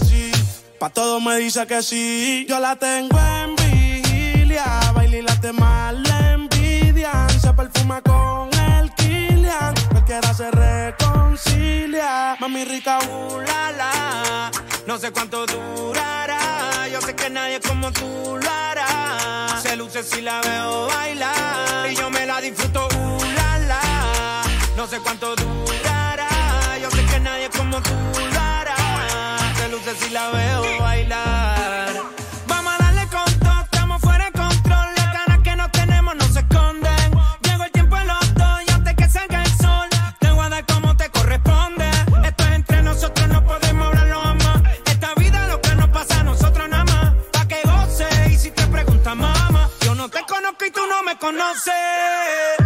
Pa' 0.80 0.88
todo 0.88 1.20
me 1.20 1.36
dice 1.36 1.66
que 1.66 1.82
sí. 1.82 2.46
Yo 2.48 2.58
la 2.58 2.74
tengo 2.74 3.18
en 3.20 3.54
vigilia. 3.54 4.64
Baila 4.94 5.16
y 5.18 5.20
las 5.20 5.38
demás 5.42 5.92
le 5.92 6.32
envidian. 6.32 7.28
Se 7.38 7.52
perfuma 7.52 8.00
con 8.00 8.48
el 8.54 8.90
Kilian. 8.94 9.74
Cualquiera 9.90 10.32
se 10.32 10.50
reconcilia. 10.50 12.34
Mami 12.40 12.64
rica, 12.64 12.98
uh, 13.10 13.40
la, 13.40 13.72
la. 13.72 14.50
No 14.86 14.96
sé 14.96 15.10
cuánto 15.12 15.44
durará. 15.44 16.88
Yo 16.90 17.02
sé 17.02 17.14
que 17.14 17.28
nadie 17.28 17.60
como 17.60 17.92
tú 17.92 18.38
lo 18.42 18.50
hará. 18.50 19.60
Se 19.60 19.76
luce 19.76 20.02
si 20.02 20.22
la 20.22 20.40
veo 20.40 20.86
bailar. 20.86 21.90
Y 21.90 21.94
yo 21.94 22.08
me 22.08 22.24
la 22.24 22.40
disfruto, 22.40 22.88
uh, 22.88 23.22
la, 23.34 23.58
la. 23.58 23.82
No 24.78 24.86
sé 24.86 24.98
cuánto 25.00 25.36
durará. 25.36 26.30
Yo 26.80 26.90
sé 26.90 27.04
que 27.04 27.20
nadie 27.20 27.50
como 27.50 27.82
tú 27.82 27.90
lo 27.92 28.24
hará. 28.30 28.39
Luce 29.70 29.94
si 29.94 30.10
la 30.10 30.30
veo 30.30 30.80
bailar. 30.80 31.92
Vamos 32.48 32.72
a 32.74 32.78
darle 32.82 33.06
con 33.06 33.32
todo, 33.38 33.60
estamos 33.62 34.00
fuera 34.00 34.24
de 34.24 34.32
control. 34.32 34.86
Las 34.96 35.12
ganas 35.12 35.38
que 35.44 35.54
no 35.54 35.70
tenemos 35.70 36.16
no 36.16 36.24
se 36.24 36.40
esconden. 36.40 37.10
Llegó 37.42 37.64
el 37.64 37.70
tiempo 37.70 37.96
de 37.96 38.04
los 38.04 38.34
dos 38.34 38.62
y 38.66 38.72
antes 38.72 38.96
que 38.96 39.08
salga 39.08 39.42
el 39.42 39.50
sol, 39.58 39.88
te 40.18 40.30
voy 40.32 40.44
a 40.44 40.48
dar 40.48 40.66
como 40.66 40.96
te 40.96 41.08
corresponde. 41.10 41.88
Esto 42.24 42.44
es 42.44 42.50
entre 42.50 42.82
nosotros, 42.82 43.28
no 43.28 43.44
podemos 43.44 43.86
hablarlo 43.86 44.20
jamás. 44.20 44.62
Esta 44.86 45.14
vida 45.14 45.46
lo 45.46 45.60
que 45.60 45.74
nos 45.76 45.88
pasa 45.90 46.18
a 46.18 46.24
nosotros 46.24 46.68
nada 46.68 46.84
más. 46.84 47.14
Pa' 47.32 47.46
que 47.46 47.60
goce 47.62 48.08
y 48.28 48.36
si 48.36 48.50
te 48.50 48.66
preguntas, 48.66 49.14
mamá, 49.16 49.70
yo 49.82 49.94
no 49.94 50.08
te 50.08 50.20
conozco 50.24 50.64
y 50.64 50.70
tú 50.72 50.80
no 50.88 51.02
me 51.04 51.16
conoces. 51.16 52.59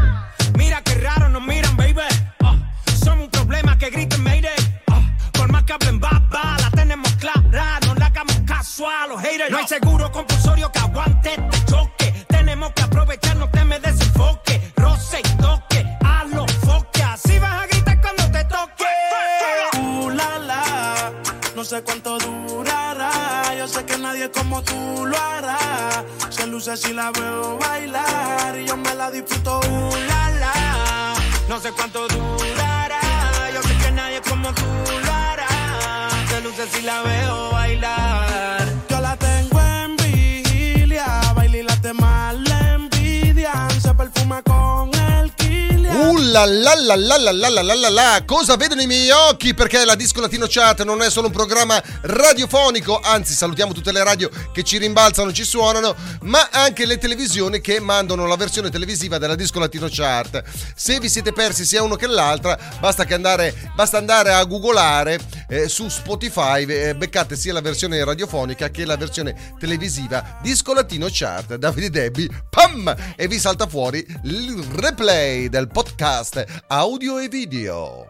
La 46.74 46.96
la 46.96 47.16
la 47.16 47.32
la 47.32 47.48
la 47.48 47.62
la 47.62 47.74
la 47.74 47.88
la 47.88 48.22
cosa 48.26 48.56
vedono 48.56 48.80
i 48.80 48.86
miei 48.86 49.10
occhi? 49.10 49.54
Perché 49.54 49.84
la 49.84 49.94
Disco 49.94 50.20
Latino 50.20 50.46
Chat 50.48 50.82
non 50.82 51.02
è 51.02 51.10
solo 51.10 51.28
un 51.28 51.32
programma 51.32 51.82
radiofonico 52.02 53.00
anzi 53.00 53.32
salutiamo 53.32 53.72
tutte 53.72 53.92
le 53.92 54.02
radio 54.02 54.28
che 54.52 54.62
ci 54.62 54.78
rimbalzano 54.78 55.32
ci 55.32 55.44
suonano 55.44 55.94
ma 56.22 56.48
anche 56.50 56.86
le 56.86 56.98
televisioni 56.98 57.60
che 57.60 57.80
mandano 57.80 58.26
la 58.26 58.36
versione 58.36 58.70
televisiva 58.70 59.18
della 59.18 59.34
Disco 59.34 59.58
Latino 59.58 59.88
Chart 59.90 60.42
se 60.74 60.98
vi 60.98 61.08
siete 61.08 61.32
persi 61.32 61.64
sia 61.64 61.82
uno 61.82 61.96
che 61.96 62.06
l'altra 62.06 62.58
basta 62.80 63.04
che 63.04 63.14
andare 63.14 63.72
basta 63.74 63.98
andare 63.98 64.32
a 64.32 64.44
googolare 64.44 65.18
eh, 65.48 65.68
su 65.68 65.88
Spotify 65.88 66.64
eh, 66.64 66.94
beccate 66.94 67.36
sia 67.36 67.52
la 67.52 67.60
versione 67.60 68.02
radiofonica 68.04 68.70
che 68.70 68.84
la 68.84 68.96
versione 68.96 69.54
televisiva 69.58 70.38
Disco 70.42 70.72
Latino 70.74 71.06
Chart 71.10 71.54
Davide 71.56 71.90
Debbie 71.90 72.28
pam! 72.50 72.94
E 73.16 73.28
vi 73.28 73.38
salta 73.38 73.66
fuori 73.66 74.04
il 74.24 74.64
replay 74.74 75.48
del 75.48 75.68
podcast 75.68 76.62
audio 76.68 77.18
e 77.18 77.28
video 77.28 78.06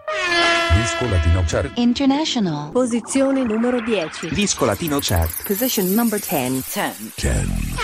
Disco 0.75 1.07
Latino 1.09 1.43
Chart. 1.47 1.73
International. 1.77 2.71
Posizione 2.71 3.43
numero 3.43 3.81
10. 3.81 4.29
Disco 4.33 4.64
Latino 4.64 4.99
Chart. 5.01 5.43
Position 5.45 5.93
number 5.93 6.21
10. 6.21 6.62
10. 7.17 7.75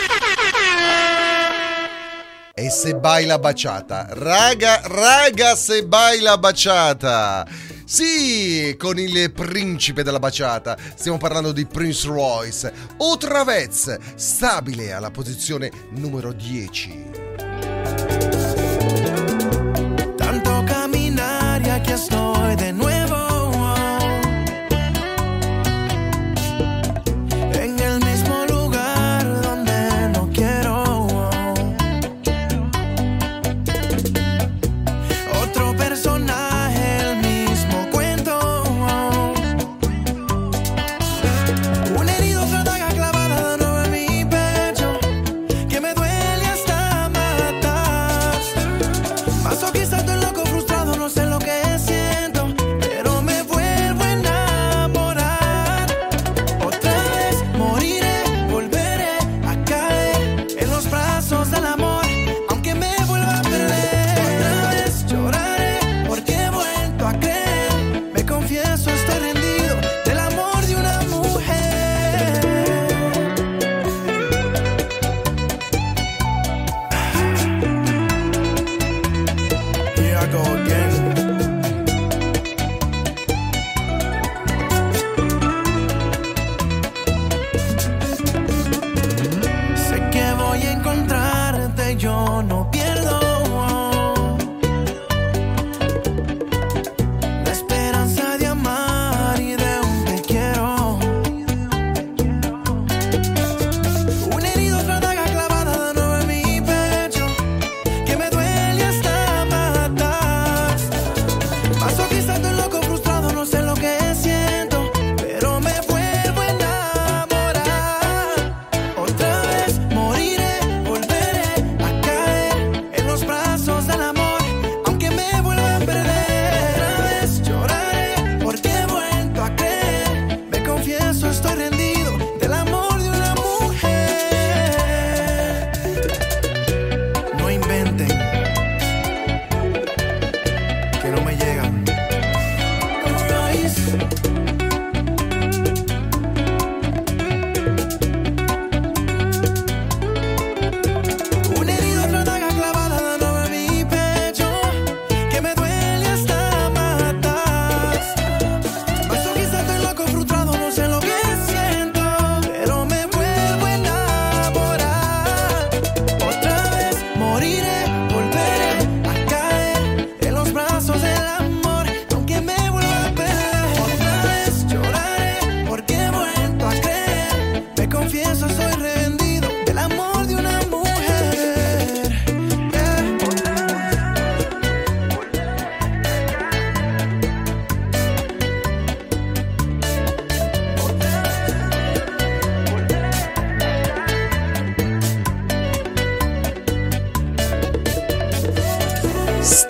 E 2.54 2.70
se 2.70 2.94
baila 2.94 3.38
baciata, 3.38 4.08
raga, 4.10 4.82
raga, 4.84 5.56
se 5.56 5.84
baila 5.86 6.36
baciata. 6.36 7.46
Sì, 7.84 8.76
con 8.78 8.98
il 8.98 9.32
principe 9.32 10.02
della 10.02 10.18
baciata. 10.18 10.76
Stiamo 10.94 11.18
parlando 11.18 11.52
di 11.52 11.66
Prince 11.66 12.06
Royce. 12.06 12.72
Otra 12.98 13.44
vez, 13.44 13.96
stabile 14.14 14.92
alla 14.92 15.10
posizione 15.10 15.70
numero 15.90 16.32
10. 16.32 17.29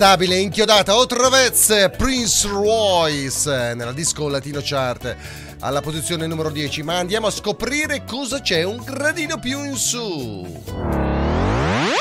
Stabile, 0.00 0.38
inchiodata, 0.38 0.96
Otravezz, 0.96 1.90
Prince 1.98 2.48
Royce 2.48 3.74
nella 3.74 3.92
disco 3.92 4.28
latino 4.28 4.60
chart 4.62 5.14
alla 5.58 5.82
posizione 5.82 6.26
numero 6.26 6.48
10. 6.48 6.82
Ma 6.82 6.96
andiamo 6.96 7.26
a 7.26 7.30
scoprire 7.30 8.04
cosa 8.06 8.40
c'è 8.40 8.62
un 8.62 8.82
gradino 8.82 9.38
più 9.38 9.62
in 9.62 9.76
su. 9.76 10.62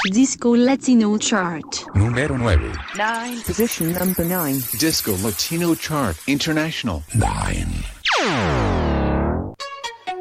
Disco 0.10 0.56
Latino 0.56 1.14
Chart. 1.20 1.88
Numero 1.96 2.38
9. 2.38 2.72
9. 2.96 3.42
Position 3.46 3.90
number 3.90 4.26
9. 4.26 4.64
Disco 4.78 5.18
Latino 5.22 5.76
Chart 5.78 6.22
International. 6.24 7.02
9. 7.12 7.68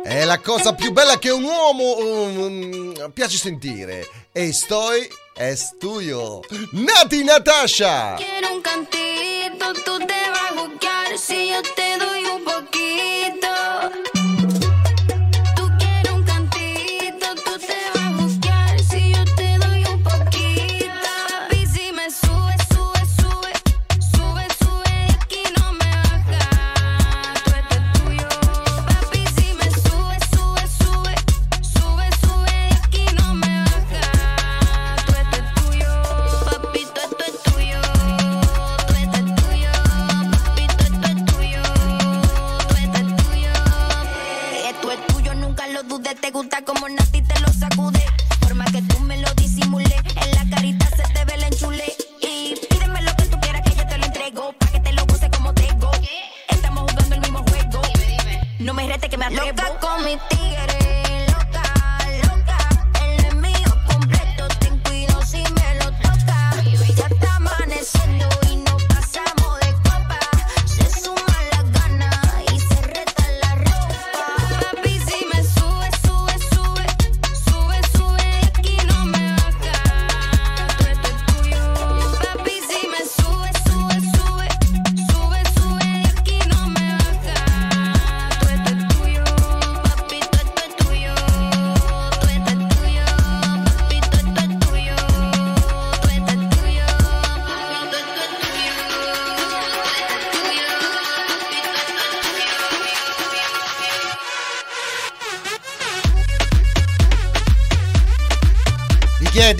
È 0.03 0.25
la 0.25 0.41
cosa 0.41 0.75
più 0.75 0.91
bella 0.91 1.17
che 1.21 1.31
un 1.31 1.45
uomo 1.45 1.97
um, 1.99 3.12
piace 3.12 3.37
sentire. 3.37 4.05
E 4.33 4.53
stoy 4.53 5.07
es 5.38 5.74
tuyo. 5.79 6.42
Nati 6.72 7.24
Natasha! 7.24 8.16
Quiero 8.16 8.55
un 8.55 8.62
cantito, 8.62 9.72
tú 9.85 9.98
te 9.98 10.31
vas 10.31 10.51
a 10.51 10.53
buscar 10.55 11.18
si 11.18 11.51
yo 11.51 11.62
te 11.77 11.98
doy 11.98 12.24
un 12.24 12.44
poquito. 12.44 12.78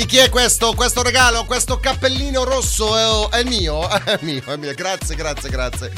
Chi 0.09 0.17
è 0.17 0.31
questo? 0.31 0.73
Questo 0.73 1.03
regalo, 1.03 1.45
questo 1.45 1.79
cappellino 1.79 2.43
rosso 2.43 3.29
è, 3.31 3.41
è 3.41 3.45
mio? 3.45 3.87
È 4.09 4.19
mio, 4.23 4.43
è 4.47 4.57
mio. 4.57 4.73
Grazie, 4.73 5.15
grazie, 5.15 5.51
grazie. 5.51 5.93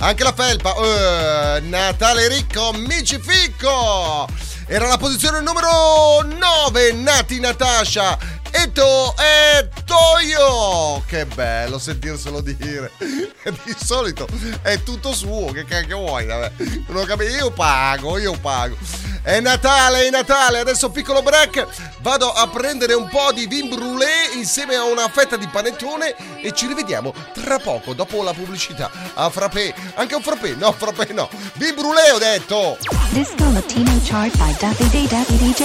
Anche 0.00 0.22
la 0.22 0.34
felpa. 0.34 0.74
Eh, 0.74 1.60
Natale 1.60 2.28
ricco, 2.28 2.68
amici 2.68 3.18
ficco. 3.18 4.28
Era 4.66 4.86
la 4.86 4.98
posizione 4.98 5.40
numero 5.40 6.20
9, 6.20 6.92
Nati 6.92 7.40
Natasha. 7.40 8.18
E 8.56 8.70
to 8.70 9.12
e 9.18 9.68
Toyo! 9.84 11.02
Che 11.08 11.26
bello 11.26 11.76
sentirselo 11.76 12.40
dire. 12.40 12.92
Di 12.98 13.74
solito 13.76 14.28
è 14.62 14.80
tutto 14.84 15.12
suo, 15.12 15.50
che 15.50 15.64
cacchio 15.64 15.98
vuoi? 15.98 16.24
Vabbè. 16.24 16.52
Non 16.86 17.02
ho 17.02 17.04
capito, 17.04 17.34
io 17.34 17.50
pago, 17.50 18.16
io 18.16 18.38
pago. 18.38 18.76
È 19.22 19.40
Natale, 19.40 20.06
è 20.06 20.10
Natale, 20.10 20.60
adesso 20.60 20.88
piccolo 20.90 21.20
break. 21.20 21.66
Vado 22.00 22.32
a 22.32 22.46
prendere 22.46 22.94
un 22.94 23.08
po' 23.08 23.32
di 23.32 23.46
vin 23.46 23.68
brûlé 23.68 24.36
insieme 24.36 24.76
a 24.76 24.84
una 24.84 25.08
fetta 25.08 25.36
di 25.36 25.48
panettone 25.48 26.14
e 26.40 26.52
ci 26.52 26.68
rivediamo 26.68 27.12
tra 27.32 27.58
poco, 27.58 27.92
dopo 27.92 28.22
la 28.22 28.32
pubblicità. 28.32 28.88
A 29.14 29.30
frappè, 29.30 29.74
anche 29.94 30.14
un 30.14 30.22
frappè, 30.22 30.54
no, 30.54 30.70
frappè 30.70 31.12
no. 31.12 31.28
Vin 31.54 31.74
brûlé 31.74 32.12
ho 32.12 32.18
detto! 32.18 32.78
Disco 33.10 33.50
Latino 33.50 34.00
Chart 34.04 34.36
by 34.36 34.54
Daffy 34.58 35.08
Daffy 35.08 35.36
DJ. 35.38 35.62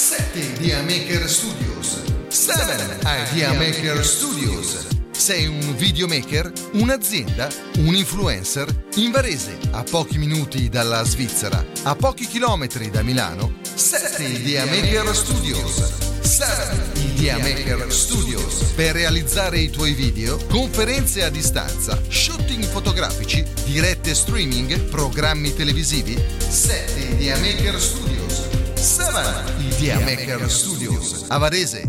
7 0.00 0.32
Idea 0.34 0.80
Maker 0.80 1.28
Studios 1.28 2.00
7 2.28 3.00
Idea 3.02 3.52
Maker 3.52 4.02
Studios 4.02 4.86
sei 5.12 5.46
un 5.46 5.76
videomaker, 5.76 6.50
un'azienda, 6.72 7.50
un 7.80 7.94
influencer? 7.94 8.86
In 8.94 9.10
Varese, 9.10 9.58
a 9.72 9.82
pochi 9.82 10.16
minuti 10.16 10.70
dalla 10.70 11.04
Svizzera, 11.04 11.62
a 11.82 11.94
pochi 11.94 12.26
chilometri 12.26 12.88
da 12.88 13.02
Milano, 13.02 13.58
7 13.74 14.24
Idea 14.24 14.64
Maker 14.64 15.14
Studios. 15.14 15.92
7 16.22 16.98
Idea 17.00 17.36
Maker 17.36 17.92
Studios 17.92 18.72
per 18.74 18.94
realizzare 18.94 19.58
i 19.58 19.68
tuoi 19.68 19.92
video, 19.92 20.38
conferenze 20.46 21.22
a 21.22 21.28
distanza, 21.28 22.00
shooting 22.08 22.64
fotografici, 22.64 23.44
dirette 23.66 24.14
streaming, 24.14 24.80
programmi 24.84 25.54
televisivi. 25.54 26.18
7 26.48 26.98
Idea 26.98 27.36
Maker 27.36 27.78
Studios. 27.78 28.59
7 28.80 29.58
Idea 29.58 30.00
Maker 30.00 30.50
Studios 30.50 31.26
a 31.28 31.36
Varese. 31.36 31.82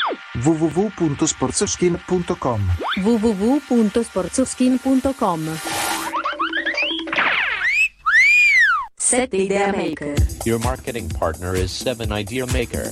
www.sporzoskin.com 0.37 2.61
www.sporzoskin.com. 3.03 5.59
7 8.97 9.41
Idea 9.41 9.73
Maker. 9.75 10.15
Your 10.45 10.59
marketing 10.59 11.09
partner 11.09 11.53
is 11.55 11.69
7 11.71 12.11
Idea 12.13 12.47
Maker. 12.47 12.85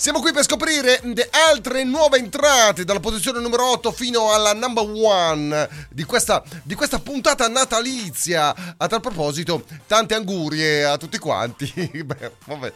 siamo 0.00 0.20
qui 0.20 0.32
per 0.32 0.44
scoprire 0.44 1.00
de- 1.02 1.28
altre 1.50 1.82
nuove 1.82 2.18
entrate 2.18 2.84
dalla 2.84 3.00
posizione 3.00 3.40
numero 3.40 3.68
8 3.72 3.90
fino 3.90 4.32
alla 4.32 4.54
number 4.54 4.84
one 4.88 5.68
di 5.90 6.04
questa, 6.04 6.40
di 6.62 6.76
questa 6.76 7.00
puntata 7.00 7.48
natalizia 7.48 8.54
a 8.76 8.86
tal 8.86 9.00
proposito 9.00 9.64
tante 9.88 10.14
angurie 10.14 10.84
a 10.84 10.96
tutti 10.96 11.18
quanti 11.18 11.66
Beh, 12.04 12.30
vabbè 12.46 12.72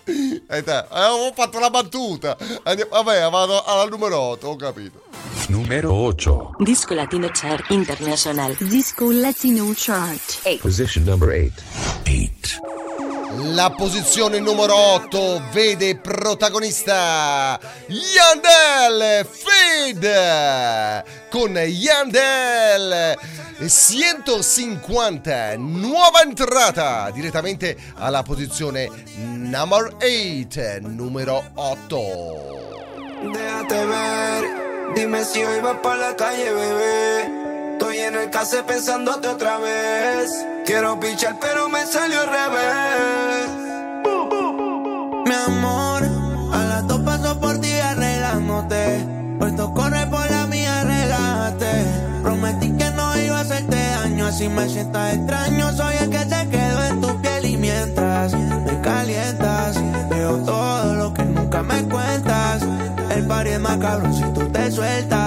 eh, 0.49 0.65
ho 0.91 1.33
fatto 1.35 1.59
la 1.59 1.71
battuta. 1.71 2.37
Andiamo, 2.65 2.91
vabbè, 2.91 3.31
vado 3.31 3.63
alla 3.65 3.85
numero 3.85 4.19
8, 4.19 4.49
ho 4.49 4.57
capito. 4.57 5.03
Numero 5.49 5.93
8. 5.93 6.57
Disco 6.59 6.95
Latino 6.95 7.29
Chart 7.33 7.71
International. 7.71 8.57
Disco 8.59 9.11
Latino 9.11 9.73
Chart. 9.75 10.59
Position 10.61 11.05
number 11.05 11.29
8. 11.29 11.63
8. 12.05 13.02
La 13.37 13.71
posizione 13.71 14.41
numero 14.41 14.75
8 14.75 15.43
vede 15.53 15.97
protagonista 15.97 17.59
Yandel 17.87 19.27
Fade 19.27 21.05
con 21.31 21.57
Yandel 21.57 23.17
150 23.67 25.57
nuova 25.57 26.23
entrata 26.23 27.11
direttamente 27.11 27.77
alla 27.95 28.23
posizione 28.23 28.89
number 29.17 29.97
8 29.97 30.81
numero 30.81 31.43
8 31.55 32.63
Déjate 33.23 33.87
ver, 33.87 34.93
dime 34.97 35.25
si 35.25 35.45
hoy 35.45 35.61
vas 35.61 35.79
por 35.81 35.97
la 35.97 36.17
calle, 36.17 36.53
bebé. 36.53 37.42
Estoy 37.83 37.99
en 37.99 38.15
el 38.15 38.31
case 38.31 38.63
pensándote 38.63 39.27
otra 39.27 39.59
vez. 39.59 40.47
Quiero 40.65 41.01
pichar, 41.01 41.37
pero 41.41 41.69
me 41.69 41.85
salió 41.85 42.21
al 42.21 42.29
revés. 42.29 43.49
Mi 45.27 45.35
amor, 45.35 46.05
a 46.53 46.65
las 46.65 46.87
dos 46.87 47.01
paso 47.01 47.41
por 47.41 47.61
ti 47.61 47.73
arreglándote. 47.73 49.05
Puesto 49.37 49.75
corre 49.75 50.07
por 50.07 50.31
la 50.31 50.47
mía, 50.47 50.85
relájate. 50.85 51.85
Prometí 52.23 52.71
que 52.77 52.89
no 52.91 53.21
iba 53.21 53.39
a 53.39 53.41
hacerte 53.41 53.75
daño, 53.77 54.27
así 54.27 54.49
me 54.49 54.69
sientas 54.69 55.15
extraño. 55.15 55.73
Soy 55.73 55.97
el 55.97 56.09
que 56.09 56.21
se 56.21 56.49
quedó 56.51 56.85
en 56.85 57.01
tu 57.01 57.21
piel 57.21 57.47
y 57.47 57.57
mientras 57.57 58.33
me 58.33 58.81
calientas, 58.81 59.77
veo 60.09 60.37
todo 60.45 60.95
lo 60.95 61.13
que 61.13 61.25
nunca 61.25 61.65
me 61.65 61.83
cuentas. 61.89 62.63
El 63.11 63.27
party 63.27 63.51
es 63.51 63.59
más 63.59 63.79
cabrón 63.79 64.15
si 64.15 64.23
tú 64.35 64.49
te 64.53 64.71
sueltas. 64.71 65.22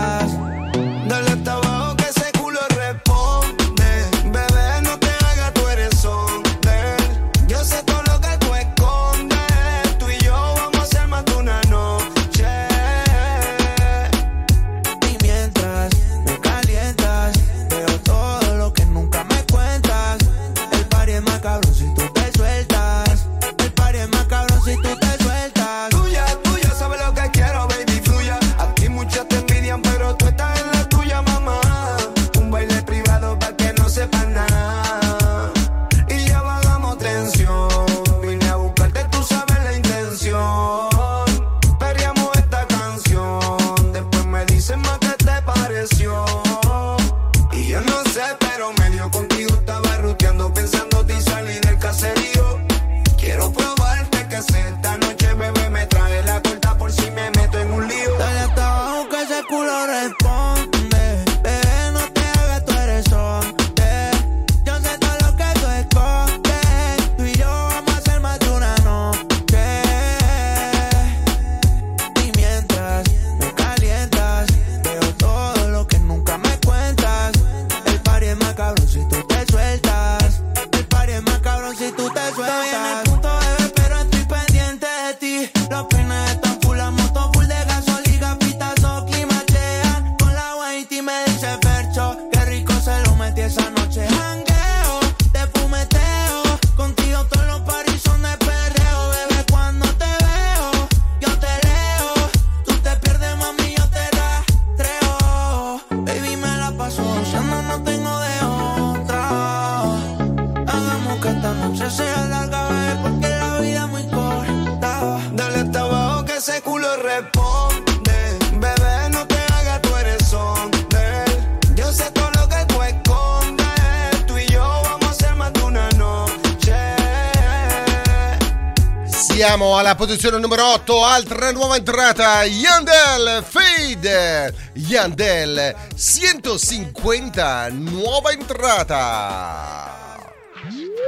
andiamo 129.46 129.78
alla 129.78 129.94
posizione 129.94 130.40
numero 130.40 130.74
8, 130.74 131.06
altra 131.06 131.52
nuova 131.52 131.76
entrata, 131.76 132.44
Yandel 132.46 133.44
Fade. 133.48 134.52
Yandel 134.74 135.76
150, 135.96 137.68
nuova 137.70 138.32
entrata. 138.32 140.24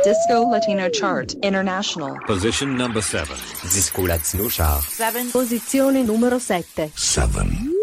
Disco 0.04 0.52
Latino 0.52 0.88
Chart 0.91 1.36
International. 1.41 2.24
Position 2.28 2.76
number 2.76 3.01
7. 3.01 3.34
Disco 3.64 4.05
Latino 4.05 4.45
Chart. 4.47 4.86
Posizione 5.32 6.03
numero 6.03 6.38
7. 6.38 6.91
7. 6.93 7.76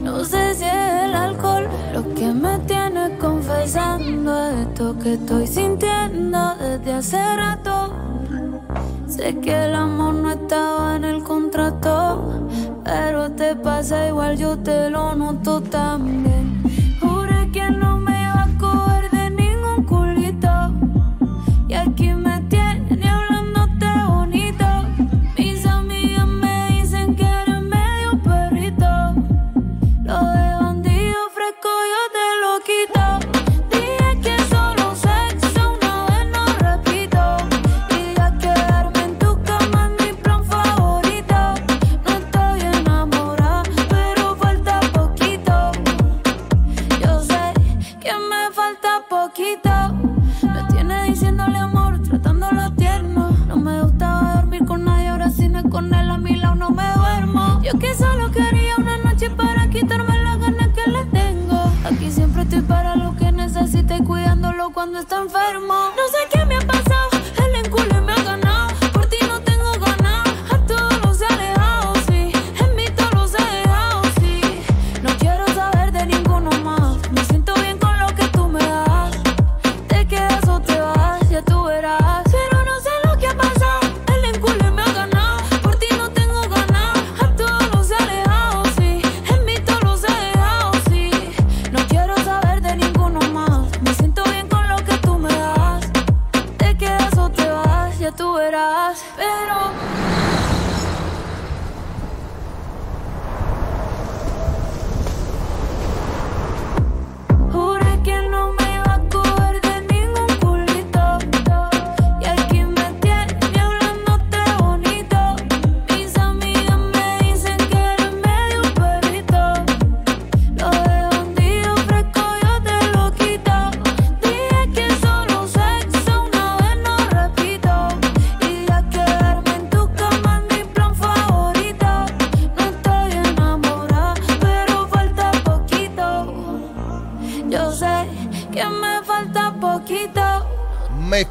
Non 0.00 0.24
so 0.24 0.36
se 0.52 0.66
es 0.66 1.10
l'alcol 1.12 1.68
lo 1.92 2.12
che 2.12 2.32
me 2.32 2.60
tiene 2.66 3.16
confesando 3.42 4.48
esto 4.62 4.96
que 4.98 5.14
estoy 5.14 5.46
sintiendo 5.46 6.54
desde 6.60 6.92
hace 6.92 7.36
rato. 7.36 7.92
Sé 9.08 9.38
que 9.40 9.64
el 9.64 9.74
amor 9.74 10.14
no 10.14 10.30
estaba 10.30 10.96
en 10.96 11.04
el 11.04 11.22
contrato, 11.22 12.48
pero 12.84 13.30
te 13.32 13.56
pasa 13.56 14.08
igual, 14.08 14.38
yo 14.38 14.56
te 14.58 14.90
lo 14.90 15.14
noto 15.14 15.60
también. 15.60 16.62
Jure 17.00 17.50
que 17.52 17.68
no 17.70 17.91
estás 65.02 65.22
enfermo. 65.22 65.90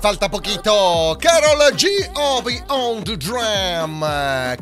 Falta 0.01 0.29
poquito. 0.29 1.15
Carol 1.19 1.75
G. 1.75 2.09
Ovi 2.13 2.59
on 2.69 3.03
the 3.03 3.15
drum. 3.17 3.99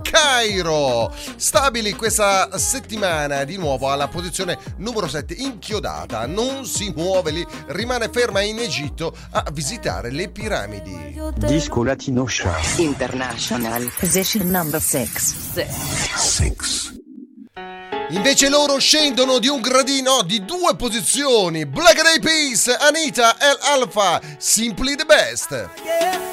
Cairo. 0.02 1.16
Stabili 1.38 1.94
questa 1.94 2.58
settimana 2.58 3.46
di 3.46 3.56
nuovo 3.56 3.90
alla 3.90 4.10
posizione 4.10 4.58
numero 4.76 5.08
7, 5.08 5.34
inchiodata. 5.36 6.26
Non 6.26 6.66
si 6.66 6.92
muove 6.94 7.32
lì, 7.32 7.48
rimane 7.68 8.10
ferma 8.10 8.42
in 8.42 8.60
Egitto 8.60 9.16
a 9.32 9.46
visitare 9.54 10.12
le 10.12 10.28
piramidi. 10.28 11.18
Disco 11.38 11.86
Latino 11.86 12.26
Chart. 12.28 12.78
International. 12.78 13.90
Position 13.98 14.50
number 14.50 14.82
6. 14.82 15.64
6. 16.16 16.99
Invece 18.12 18.50
loro 18.50 18.80
scendono 18.80 19.38
di 19.38 19.48
un 19.48 19.62
gradino 19.62 20.24
di 20.24 20.44
due 20.44 20.76
posizioni. 20.76 21.68
Black 21.68 22.04
Eyed 22.04 22.22
Peas, 22.22 22.76
Anita 22.80 23.36
El 23.40 23.58
Alpha, 23.62 24.20
Simply 24.40 24.96
the 24.96 25.06
Best. 25.06 25.70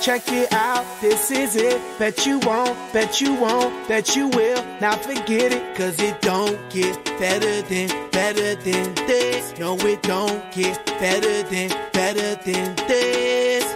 Check 0.00 0.26
it 0.28 0.50
out, 0.52 0.84
this 1.00 1.30
is 1.30 1.54
it. 1.54 1.78
Bet 1.98 2.24
you 2.24 2.38
won't, 2.44 2.74
bet 2.92 3.20
you 3.20 3.34
won't, 3.34 3.72
that 3.88 4.16
you 4.16 4.28
will. 4.28 4.64
Now 4.80 4.96
forget 4.96 5.52
it, 5.52 5.74
cause 5.76 5.98
it 5.98 6.18
don't 6.22 6.58
get 6.70 6.96
better 7.18 7.60
than, 7.62 7.88
better 8.10 8.54
than 8.54 8.94
this. 9.06 9.52
No, 9.58 9.76
it 9.76 10.02
don't 10.02 10.42
get 10.52 10.82
better 10.98 11.42
than, 11.42 11.68
better 11.92 12.36
than. 12.42 12.74
This 12.88 13.75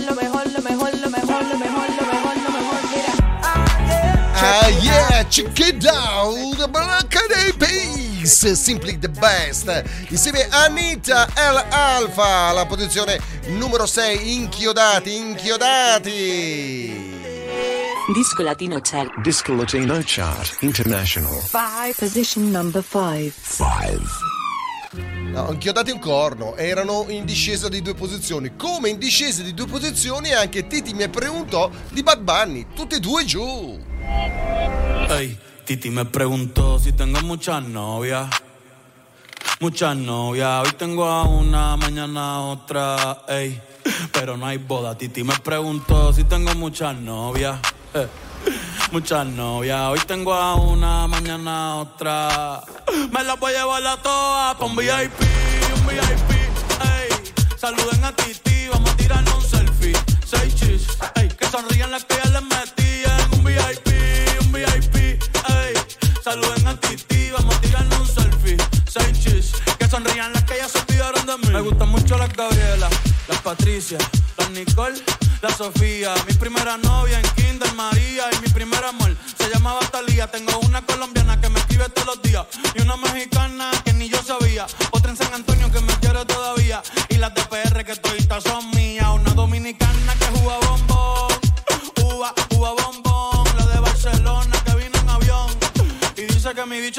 yeah, 4.81 5.23
check 5.29 5.59
it 5.59 5.85
out, 5.85 6.71
Black 6.71 7.15
Eyed 7.15 7.57
Peas, 7.57 8.53
simply 8.53 8.97
the 8.97 9.09
best. 9.09 9.67
Insieme 10.09 10.47
a 10.49 10.65
Anita 10.65 11.27
El 11.35 11.63
Alfa, 11.69 12.49
alla 12.49 12.65
posizione 12.65 13.19
numero 13.47 13.85
6, 13.85 14.33
inchiodati, 14.35 15.15
inchiodati. 15.15 17.09
Disco 18.13 18.43
Latino 18.43 18.79
Chart. 18.81 19.09
Disco 19.21 19.53
Latino 19.53 20.01
Chart 20.03 20.57
International. 20.61 21.39
5. 21.49 21.93
Position 21.97 22.49
number 22.49 22.83
5. 22.83 23.31
5. 23.43 23.99
No, 25.31 25.49
inchiodati 25.51 25.91
un 25.91 25.99
corno, 25.99 26.57
erano 26.57 27.05
in 27.07 27.23
discesa 27.23 27.69
di 27.69 27.81
due 27.81 27.93
posizioni. 27.93 28.57
Come 28.57 28.89
in 28.89 28.97
discesa 28.97 29.41
di 29.43 29.53
due 29.53 29.67
posizioni 29.67 30.33
anche 30.33 30.67
Titi 30.67 30.93
mi 30.93 31.07
preguntò 31.07 31.69
di 31.89 32.03
Bad 32.03 32.19
Bunny, 32.19 32.65
tutti 32.75 32.95
e 32.95 32.99
due 32.99 33.23
giù. 33.23 33.79
Ey, 35.17 35.37
Titi 35.65 35.89
me 35.89 36.05
preguntó 36.05 36.79
si 36.79 36.91
tengo 36.93 37.19
muchas 37.21 37.63
novias. 37.63 38.29
Muchas 39.59 39.95
novias, 39.95 40.65
hoy 40.65 40.73
tengo 40.77 41.05
a 41.05 41.23
una, 41.23 41.75
mañana 41.77 42.39
otra, 42.41 43.23
ey. 43.27 43.61
Pero 44.11 44.37
no 44.37 44.45
hay 44.45 44.57
boda. 44.57 44.97
Titi 44.97 45.23
me 45.23 45.35
preguntó 45.39 46.13
si 46.13 46.23
tengo 46.23 46.53
muchas 46.55 46.95
novias. 46.95 47.59
eh. 47.93 48.07
Muchas 48.91 49.25
novias, 49.27 49.81
hoy 49.89 49.99
tengo 50.07 50.33
a 50.33 50.55
una, 50.55 51.07
mañana 51.07 51.75
otra. 51.77 52.63
Me 53.11 53.23
las 53.23 53.39
voy 53.39 53.53
a 53.53 53.59
llevar 53.59 53.85
a 53.85 53.97
todas 54.01 54.55
pa' 54.55 54.65
un 54.65 54.75
VIP, 54.75 55.21
un 55.75 55.87
VIP, 55.87 56.31
ey. 56.31 57.33
Saluden 57.57 58.03
a 58.03 58.15
Titi, 58.15 58.67
vamos 58.69 58.89
a 58.89 58.95
tirarnos 58.97 59.35
un 59.35 59.43
selfie. 59.49 59.93
Seis 60.25 60.55
chis, 60.55 60.87
ey. 61.15 61.27
Que 61.29 61.45
sonrían 61.47 61.91
las 61.91 62.05
que 62.05 62.15
ya 62.15 62.29
les 62.31 62.41
metí 62.43 63.03
en 63.05 63.39
un 63.39 63.43
VIP. 63.45 63.90
Saluden 66.23 66.67
a 66.67 66.75
Titi, 66.79 67.31
vamos 67.31 67.55
a 67.55 67.61
tirarnos 67.61 67.99
un 67.99 68.07
selfie. 68.07 68.57
Seis 68.87 69.19
chis, 69.19 69.53
que 69.79 69.87
sonrían 69.89 70.31
las 70.33 70.43
que 70.43 70.55
ya 70.55 70.69
se 70.69 70.77
olvidaron 70.77 71.25
de 71.25 71.37
mí. 71.39 71.51
Me 71.51 71.61
gustan 71.61 71.89
mucho 71.89 72.15
las 72.15 72.31
Gabriela, 72.33 72.87
las 73.27 73.41
Patricia, 73.41 73.97
las 74.37 74.49
Nicole, 74.51 75.01
la 75.41 75.49
Sofía. 75.49 76.13
Mi 76.27 76.33
primera 76.33 76.77
novia 76.77 77.19
en 77.19 77.27
Kinder 77.35 77.73
María 77.73 78.25
y 78.33 78.41
mi 78.41 78.49
primer 78.49 78.83
amor 78.85 79.15
se 79.35 79.49
llamaba 79.49 79.79
Talía. 79.91 80.29
Tengo 80.29 80.59
una 80.59 80.85
colombiana 80.85 81.41
que 81.41 81.49
me 81.49 81.59
escribe 81.59 81.89
todos 81.89 82.15
los 82.15 82.21
días 82.21 82.45
y 82.75 82.81
una 82.81 82.97
mexicana 82.97 83.70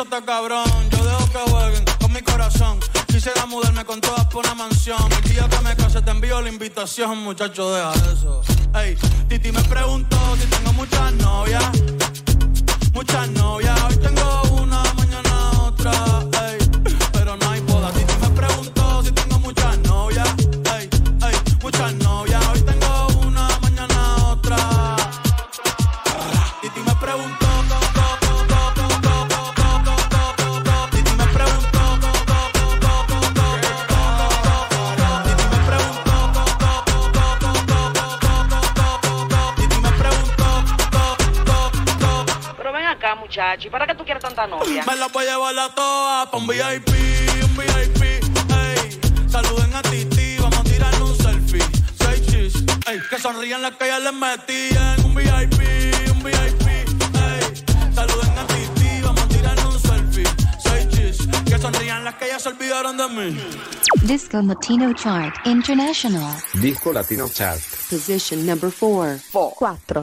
está 0.03 0.23
cabrón. 0.23 0.65
Yo 0.91 1.05
dejo 1.05 1.31
que 1.31 1.51
jueguen 1.51 1.85
con 2.01 2.13
mi 2.13 2.21
corazón. 2.23 2.81
Quisiera 3.07 3.47
mudarme 3.47 3.85
con 3.85 4.01
todas 4.01 4.27
por 4.27 4.45
una 4.45 4.55
mansión. 4.55 5.01
El 5.13 5.31
día 5.31 5.49
que 5.49 5.61
me 5.61 5.77
case 5.77 6.01
te 6.03 6.11
envío 6.11 6.41
la 6.41 6.49
invitación, 6.49 7.19
muchacho, 7.19 7.73
deja 7.73 7.93
eso. 8.13 8.43
Ey, 8.75 8.97
Titi 9.29 9.53
me 9.53 9.63
preguntó 9.65 10.17
si 10.39 10.47
tengo 10.47 10.73
muchas 10.73 11.13
novias. 11.15 11.65
Muchas 12.93 13.29
novias, 13.31 13.81
hoy 13.85 13.97
tengo 13.97 14.43
una, 14.63 14.83
mañana 14.95 15.51
otra. 15.63 16.32
Muchacho, 43.33 43.68
¿y 43.68 43.70
para 43.70 43.87
qué 43.87 43.95
tú 43.95 44.05
quieres 44.05 44.22
tanta 44.22 44.47
novia? 44.47 44.85
Me 44.87 44.95
la 44.95 45.09
voy 45.09 45.26
a 45.26 45.30
llevar 45.30 45.59
a 45.59 45.74
todas 45.74 46.28
pa' 46.28 46.37
un 46.37 46.47
VIP, 46.47 46.89
un 47.43 47.57
VIP, 47.57 48.03
ey. 48.03 49.01
Saluden 49.26 49.74
a 49.74 49.80
Titi, 49.80 50.37
vamos 50.37 50.59
a 50.59 50.64
tirarle 50.64 51.03
un 51.03 51.16
selfie. 51.16 51.64
Seis 51.99 52.26
chis, 52.26 52.62
ey. 52.87 53.01
Que 53.09 53.18
sonrían 53.18 53.62
las 53.62 53.76
que 53.76 53.87
ya 53.87 53.99
les 54.01 54.12
metían. 54.12 55.03
Un 55.07 55.14
VIP, 55.14 55.62
un 56.11 56.22
VIP, 56.22 56.62
sonrían 61.63 62.03
las 62.03 62.17
que 62.17 62.27
ya 62.27 62.41
se 62.41 62.49
olvidaron 62.49 62.97
de 62.97 63.09
mí. 63.09 63.39
Disco 64.03 64.43
Latino 64.43 64.93
Chart 64.95 65.47
International. 65.47 66.43
Disco 66.55 66.93
Latino 66.93 67.29
Chart. 67.33 67.61
Position 67.89 68.45
number 68.45 68.73
4. 68.77 69.21
4. 69.31 70.03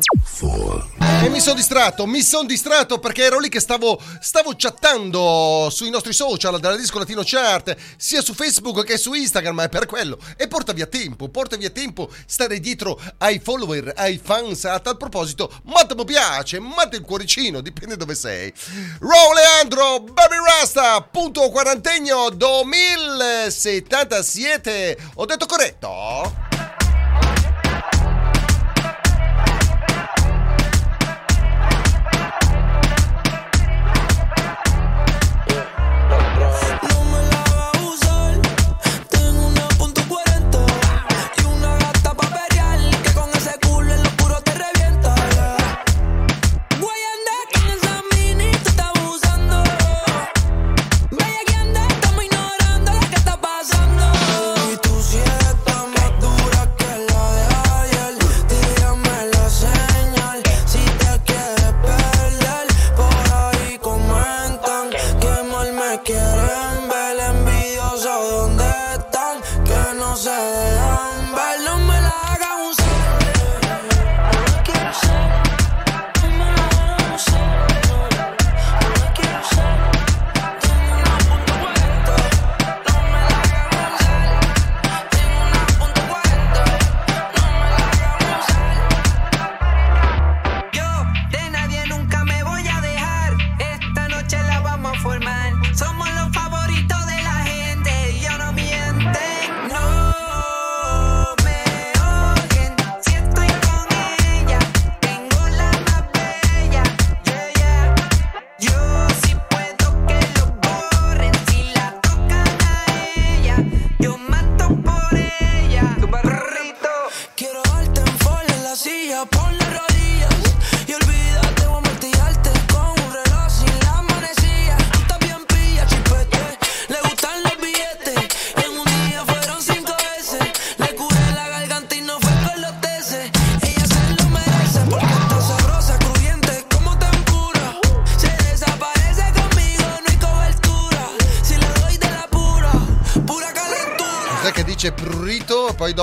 E 1.21 1.27
mi 1.27 1.41
sono 1.41 1.55
distratto, 1.55 2.05
mi 2.05 2.21
sono 2.21 2.47
distratto 2.47 2.99
perché 2.99 3.23
ero 3.23 3.39
lì 3.39 3.49
che 3.49 3.59
stavo, 3.59 3.99
stavo 4.21 4.53
chattando 4.55 5.67
sui 5.69 5.89
nostri 5.89 6.13
social 6.13 6.57
della 6.61 6.77
Disco 6.77 6.97
Latino 6.97 7.23
Chart, 7.25 7.75
sia 7.97 8.21
su 8.21 8.33
Facebook 8.33 8.85
che 8.85 8.97
su 8.97 9.13
Instagram, 9.13 9.55
ma 9.55 9.63
è 9.63 9.69
per 9.69 9.85
quello. 9.85 10.17
E 10.37 10.47
porta 10.47 10.71
via 10.71 10.85
tempo, 10.85 11.27
porta 11.27 11.57
via 11.57 11.71
tempo 11.71 12.09
stare 12.25 12.61
dietro 12.61 12.97
ai 13.17 13.39
follower, 13.39 13.91
ai 13.97 14.17
fans. 14.23 14.63
A 14.63 14.79
tal 14.79 14.95
proposito, 14.95 15.51
matta 15.63 15.93
mi 15.93 16.05
piace, 16.05 16.59
matta 16.59 16.95
il 16.95 17.01
cuoricino, 17.01 17.59
dipende 17.59 17.97
dove 17.97 18.15
sei. 18.15 18.53
Raw 18.99 19.33
Leandro, 19.33 19.99
Baby 19.99 20.37
Rasta, 20.45 21.01
punto 21.01 21.48
quarantegno 21.51 22.29
2077. 22.29 24.97
Ho 25.15 25.25
detto 25.25 25.45
corretto? 25.45 26.58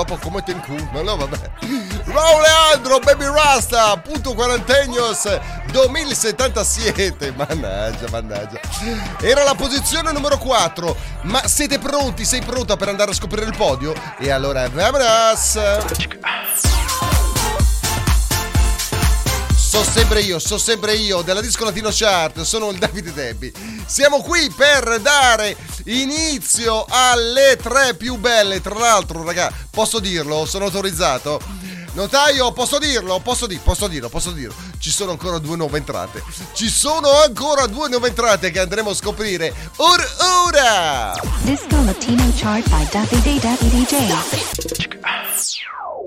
Dopo 0.07 0.17
come 0.23 0.41
te 0.41 0.51
in 0.53 0.61
culo? 0.61 0.87
Ma 0.93 1.01
no, 1.01 1.17
vabbè. 1.17 1.51
Raul 2.05 2.41
Leandro, 2.41 2.99
Baby 2.99 3.25
Rasta, 3.25 3.97
punto 3.97 4.33
quarantegnos 4.33 5.39
2077. 5.71 7.33
Mannaggia, 7.33 8.07
mannaggia. 8.09 8.59
Era 9.19 9.43
la 9.43 9.53
posizione 9.53 10.13
numero 10.13 10.37
4. 10.37 10.95
Ma 11.23 11.45
siete 11.45 11.77
pronti? 11.77 12.23
Sei 12.23 12.41
pronta 12.41 12.77
per 12.77 12.87
andare 12.87 13.11
a 13.11 13.13
scoprire 13.13 13.45
il 13.45 13.55
podio? 13.55 13.93
E 14.17 14.31
allora, 14.31 14.69
vamonos! 14.69 15.59
So 19.77 19.83
sempre 19.83 20.21
io, 20.21 20.39
so 20.39 20.57
sempre 20.57 20.93
io 20.93 21.21
della 21.21 21.41
Disco 21.41 21.65
Latino 21.65 21.89
Chart, 21.91 22.41
sono 22.41 22.69
il 22.69 22.77
Davide 22.77 23.13
Debbi. 23.13 23.51
Siamo 23.85 24.21
qui 24.21 24.49
per 24.49 24.99
dare 25.01 25.55
inizio 25.83 26.85
alle 26.89 27.57
tre 27.61 27.93
più 27.93 28.15
belle. 28.15 28.59
Tra 28.61 28.75
l'altro, 28.75 29.23
raga, 29.23 29.51
posso 29.77 29.99
dirlo? 29.99 30.47
Sono 30.47 30.65
autorizzato? 30.65 31.39
Notaio, 31.93 32.51
posso 32.51 32.79
dirlo? 32.79 33.19
Posso, 33.19 33.45
di- 33.45 33.59
posso 33.63 33.87
dirlo, 33.87 34.09
posso 34.09 34.31
dirlo. 34.31 34.55
Ci 34.79 34.89
sono 34.89 35.11
ancora 35.11 35.37
due 35.37 35.55
nuove 35.55 35.77
entrate. 35.77 36.23
Ci 36.53 36.67
sono 36.67 37.11
ancora 37.23 37.67
due 37.67 37.87
nuove 37.87 38.07
entrate 38.07 38.49
che 38.49 38.59
andremo 38.59 38.89
a 38.89 38.95
scoprire 38.95 39.53
or 39.75 40.03
ora. 40.47 41.13
Disco 41.41 41.79
Latino 41.83 42.31
Chart 42.35 42.67
by 42.69 42.87
Davide 42.89 43.39
Davide 43.39 43.85
DJ. 43.85 44.13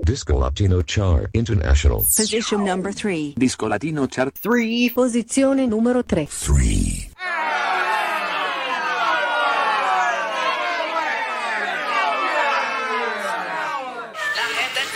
Disco 0.01 0.37
Latino 0.37 0.81
Chart 0.83 1.29
International. 1.31 1.99
Position 1.99 2.63
number 2.63 2.93
3. 2.93 3.31
Disco 3.35 3.67
Latino 3.67 4.05
Chart 4.09 4.37
3. 4.37 4.91
Posizione 4.93 5.65
numero 5.65 6.03
3. 6.03 6.27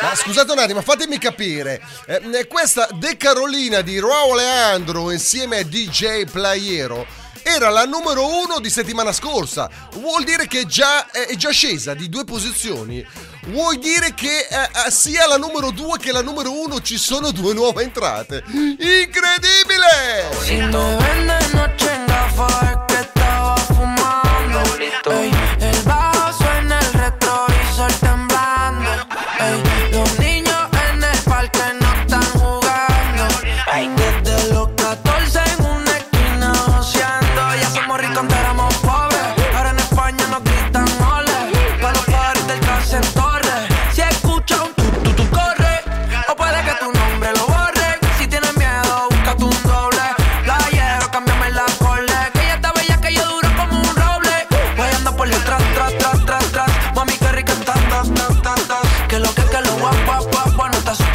Ma 0.06 0.14
scusate 0.14 0.51
un 0.51 0.60
attimo, 0.60 0.82
fatemi 0.84 1.18
capire. 1.18 1.82
Eh, 2.06 2.45
questa 2.47 2.88
De 2.91 3.18
Carolina 3.18 3.82
di 3.82 3.99
Raul 3.99 4.36
Leandro 4.36 5.10
insieme 5.10 5.58
a 5.58 5.64
DJ 5.64 6.26
Playero 6.26 7.08
era 7.41 7.70
la 7.70 7.86
numero 7.86 8.28
uno 8.43 8.60
di 8.60 8.70
settimana 8.70 9.12
scorsa. 9.12 9.68
Vuol 9.93 10.24
dire 10.24 10.45
che 10.45 10.68
già, 10.68 11.10
eh, 11.10 11.26
è 11.26 11.36
già 11.36 11.49
scesa 11.49 11.95
di 11.95 12.08
due 12.08 12.24
posizioni. 12.24 13.03
Vuol 13.47 13.80
dire 13.80 14.14
che 14.14 14.47
eh, 14.47 14.70
eh, 14.86 14.91
sia 14.91 15.26
la 15.26 15.38
numero 15.38 15.72
due 15.72 15.97
che 15.97 16.12
la 16.12 16.22
numero 16.22 16.51
uno 16.51 16.80
ci 16.82 16.99
sono 16.99 17.32
due 17.32 17.56
nuove 17.56 17.82
entrate. 17.82 18.43
Incredibile! 18.47 20.30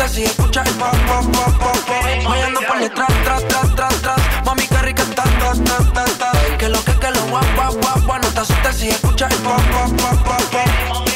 Te 0.01 0.09
si 0.09 0.24
escuchas 0.24 0.66
el 0.66 0.74
pop, 0.74 0.94
pop, 1.07 1.24
pop, 1.36 1.61
pop. 1.61 1.76
Voy 2.24 2.40
ando 2.40 2.61
por 2.61 2.78
detrás, 2.78 3.09
tras, 3.24 3.46
tras, 3.48 3.74
tras, 3.74 4.03
tras. 4.03 4.44
Mami, 4.44 4.66
qué 4.66 4.78
rica 4.78 5.03
estás, 5.03 5.28
tas, 5.38 5.64
tas, 5.64 5.92
tas, 5.92 6.18
tas. 6.18 6.36
Que 6.59 6.68
lo 6.68 6.82
que, 6.84 6.92
que 6.98 7.11
lo 7.11 7.22
guap, 7.28 7.44
guap, 7.55 8.07
guap. 8.07 8.22
No 8.22 8.28
te 8.28 8.40
asustes 8.40 8.76
si 8.76 8.88
escuchas 8.88 9.32
el 9.32 9.38
pop, 9.38 9.61
pop, 9.72 10.01
pop, 10.01 10.24
pop, 10.24 11.09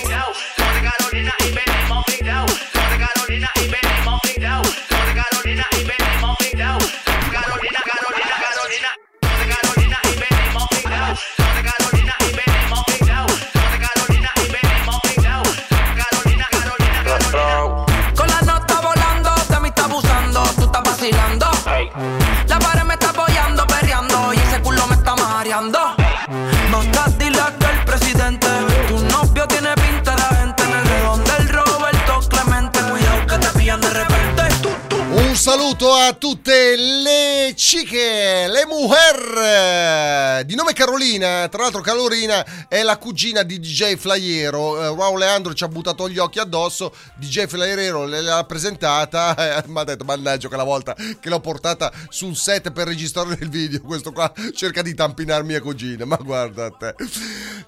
saluto 35.75 35.93
a 35.93 36.13
tutte 36.13 36.77
le 36.77 37.53
chiche, 37.57 38.47
le 38.49 38.65
mujer 38.67 40.45
di 40.45 40.55
nome 40.55 40.73
Carolina. 40.73 41.49
Tra 41.49 41.63
l'altro, 41.63 41.81
Carolina 41.81 42.69
è 42.69 42.83
la 42.83 42.97
cugina 42.97 43.43
di 43.43 43.59
DJ 43.59 43.97
Flaiero. 43.97 44.95
Eh, 44.95 45.19
Leandro 45.19 45.53
ci 45.53 45.65
ha 45.65 45.69
buttato 45.69 46.09
gli 46.09 46.19
occhi 46.19 46.39
addosso. 46.39 46.95
DJ 47.17 47.47
Flaiero 47.47 48.07
l'ha 48.07 48.45
presentata. 48.45 49.35
E 49.65 49.65
mi 49.67 49.79
ha 49.81 49.85
detto: 49.85 50.05
Mannaggia, 50.05 50.49
che 50.49 50.57
la 50.57 50.65
volta 50.65 50.95
che 50.95 51.29
l'ho 51.29 51.41
portata 51.41 51.93
sul 52.09 52.37
set 52.37 52.71
per 52.71 52.87
registrare 52.87 53.37
il 53.41 53.49
video, 53.49 53.81
questo 53.81 54.13
qua 54.13 54.33
cerca 54.55 54.83
di 54.83 54.95
tampinare 54.95 55.43
mia 55.43 55.61
cugina. 55.61 56.05
Ma 56.05 56.17
guarda 56.17 56.71
te, 56.71 56.95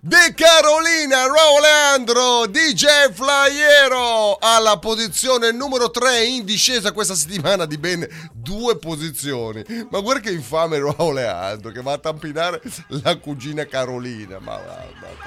De 0.01 0.35
Carolina, 0.35 1.27
Raul 1.27 1.61
Leandro, 1.61 2.47
DJ 2.47 3.13
Flaiero 3.13 4.37
alla 4.39 4.79
posizione 4.79 5.51
numero 5.51 5.91
3 5.91 6.25
in 6.25 6.45
discesa 6.45 6.93
questa 6.93 7.15
settimana 7.15 7.67
di 7.67 7.79
ben 7.79 7.96
due 8.33 8.79
posizioni. 8.79 9.65
Ma 9.91 10.01
guarda 10.01 10.21
che 10.21 10.33
infame 10.33 10.79
Raul 10.79 11.15
Leandro 11.15 11.71
che 11.71 11.83
va 11.83 11.93
a 11.93 11.99
tampinare 11.99 12.61
la 12.89 13.17
cugina 13.19 13.65
Carolina. 13.67 14.39
Ma 14.39 14.57
guarda. 14.57 15.25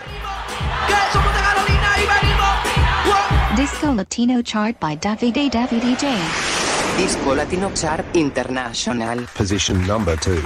Disco 3.55 3.93
Latino 3.93 4.39
Chart 4.43 4.77
by 4.79 4.97
Davide 4.97 5.49
Davide 5.49 5.95
J. 5.95 6.07
Disco 6.95 7.33
Latino 7.33 7.71
Chart 7.73 8.05
International. 8.15 9.27
Position 9.33 9.85
number 9.85 10.17
two. 10.17 10.41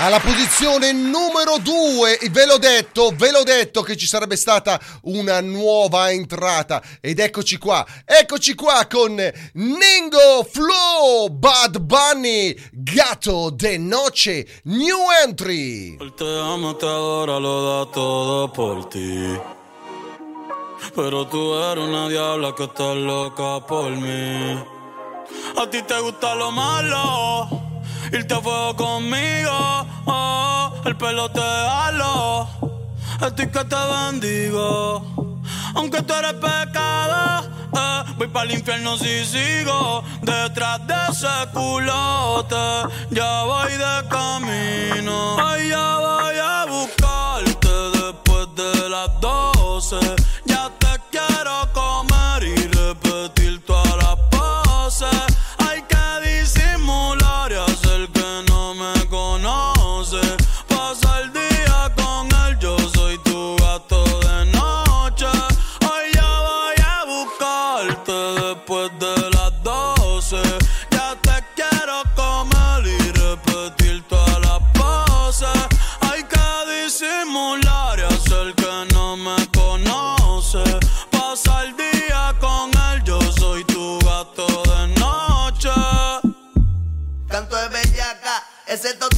Alla 0.00 0.20
posizione 0.20 0.92
numero 0.92 1.58
2, 1.58 2.20
ve 2.30 2.46
l'ho 2.46 2.56
detto, 2.56 3.10
ve 3.16 3.32
l'ho 3.32 3.42
detto 3.42 3.82
che 3.82 3.96
ci 3.96 4.06
sarebbe 4.06 4.36
stata 4.36 4.78
una 5.02 5.40
nuova 5.40 6.12
entrata 6.12 6.80
ed 7.00 7.18
eccoci 7.18 7.58
qua, 7.58 7.84
eccoci 8.04 8.54
qua 8.54 8.86
con 8.88 9.16
Ningo 9.54 10.48
Flow, 10.48 11.28
Bad 11.30 11.80
Bunny, 11.80 12.54
Gato 12.70 13.50
de 13.50 13.76
Noche, 13.78 14.46
New 14.66 14.98
Entry. 15.24 15.96
Te 16.14 16.24
ama, 16.24 16.74
te 16.74 16.86
adora, 16.86 17.38
lo 17.38 17.84
da 17.84 17.90
todo 17.90 18.52
por 18.52 18.86
ti. 18.86 19.36
Pero 20.94 21.26
tú 21.26 21.54
eres 21.54 21.82
una 21.82 22.08
diabla 22.08 22.54
que 22.54 22.64
está 22.66 22.94
loca 22.94 23.66
por 23.66 23.90
mí. 23.90 24.64
A 25.56 25.68
ti 25.68 25.82
te 25.82 25.98
gusta 26.00 26.36
lo 26.36 26.52
malo, 26.52 27.48
irte 28.12 28.32
a 28.32 28.40
fuego 28.40 28.76
conmigo. 28.76 29.67
Oh, 30.08 30.72
el 30.84 30.96
pelo 30.96 31.30
te 31.30 31.40
halo, 31.40 32.48
estoy 33.26 33.48
que 33.48 33.64
te 33.64 33.76
bendigo. 33.76 35.42
Aunque 35.74 36.02
tú 36.02 36.14
eres 36.14 36.34
pecado, 36.34 37.44
eh, 37.74 38.02
voy 38.16 38.28
para 38.28 38.50
el 38.50 38.58
infierno 38.58 38.96
si 38.96 39.24
sigo 39.24 40.02
detrás 40.22 40.86
de 40.86 40.94
ese 41.10 41.50
culote. 41.52 42.56
Ya 43.10 43.44
voy 43.44 43.72
de 43.72 44.08
camino, 44.08 45.36
ay, 45.38 45.68
ya 45.68 45.96
voy 45.98 46.36
a 46.36 46.66
buscarte 46.66 47.68
después 48.02 48.48
de 48.56 48.88
las 48.88 49.20
12. 49.20 49.96
ese 88.78 88.94
total. 88.94 89.17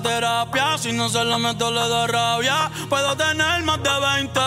Terapia. 0.00 0.78
Si 0.78 0.92
no 0.92 1.08
se 1.08 1.24
la 1.24 1.38
meto, 1.38 1.70
le 1.70 1.88
da 1.88 2.06
rabia. 2.06 2.70
Puedo 2.88 3.16
tener 3.16 3.62
más 3.62 3.82
de 3.82 3.90
20, 4.16 4.40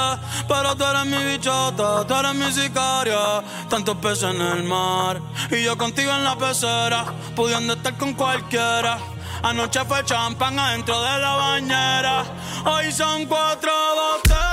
pero 0.48 0.76
tú 0.76 0.84
eres 0.86 1.06
mi 1.06 1.24
bichota, 1.32 2.06
tú 2.08 2.14
eres 2.14 2.36
mi 2.36 2.52
sicaria. 2.52 3.44
Tantos 3.70 3.98
peces 3.98 4.36
en 4.36 4.42
el 4.42 4.64
mar 4.64 5.22
y 5.52 5.64
yo 5.64 5.78
contigo 5.78 6.12
en 6.12 6.24
la 6.24 6.36
pecera, 6.38 7.06
pudiendo 7.36 7.74
estar 7.74 7.98
con 7.98 8.14
cualquiera. 8.14 8.98
Anoche 9.42 9.86
fue 9.86 10.04
champán 10.04 10.60
adentro 10.60 11.02
de 11.02 11.20
la 11.20 11.36
bañera. 11.36 12.24
Hoy 12.66 12.92
son 12.92 13.26
cuatro 13.26 13.72
botellas 13.96 14.49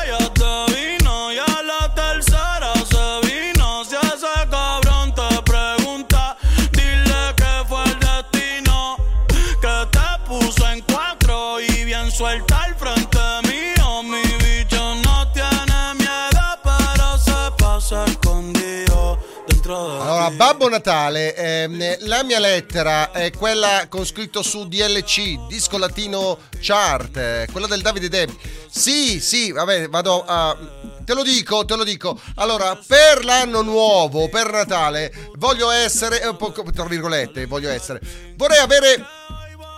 de. 20.28 20.36
Babbo 20.36 20.68
Natale, 20.68 21.34
ehm, 21.34 21.96
la 22.00 22.22
mia 22.22 22.38
lettera 22.38 23.10
è 23.10 23.30
quella 23.32 23.86
con 23.88 24.04
scritto 24.04 24.42
su 24.42 24.68
DLC, 24.68 25.46
Disco 25.46 25.78
Latino 25.78 26.38
Chart, 26.60 27.50
quella 27.50 27.66
del 27.66 27.82
Davide 27.82 28.08
Debbie. 28.08 28.36
Sì, 28.68 29.20
sì, 29.20 29.52
vabbè, 29.52 29.88
vado 29.88 30.24
a... 30.24 30.56
Te 31.04 31.14
lo 31.14 31.22
dico, 31.22 31.64
te 31.64 31.76
lo 31.76 31.84
dico. 31.84 32.20
Allora, 32.36 32.78
per 32.84 33.24
l'anno 33.24 33.62
nuovo, 33.62 34.28
per 34.28 34.50
Natale, 34.50 35.12
voglio 35.36 35.70
essere, 35.70 36.20
eh, 36.20 36.36
tra 36.72 36.84
virgolette, 36.84 37.46
voglio 37.46 37.70
essere, 37.70 38.00
vorrei 38.34 38.58
avere 38.58 39.04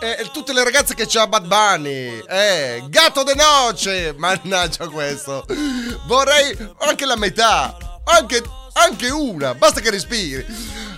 eh, 0.01 0.29
tutte 0.33 0.53
le 0.53 0.63
ragazze 0.63 0.95
che 0.95 1.07
c'ha 1.07 1.27
Bad 1.27 1.47
Bunny, 1.47 2.23
eh, 2.29 2.85
Gatto 2.89 3.25
de 3.25 3.35
Noce, 3.35 4.15
mannaggia 4.17 4.89
questo. 4.89 5.45
Vorrei 6.07 6.57
anche 6.79 7.05
la 7.05 7.17
metà, 7.17 7.77
anche, 8.05 8.43
anche 8.83 9.11
una, 9.11 9.55
basta 9.55 9.81
che 9.81 9.91
respiri. 9.91 10.45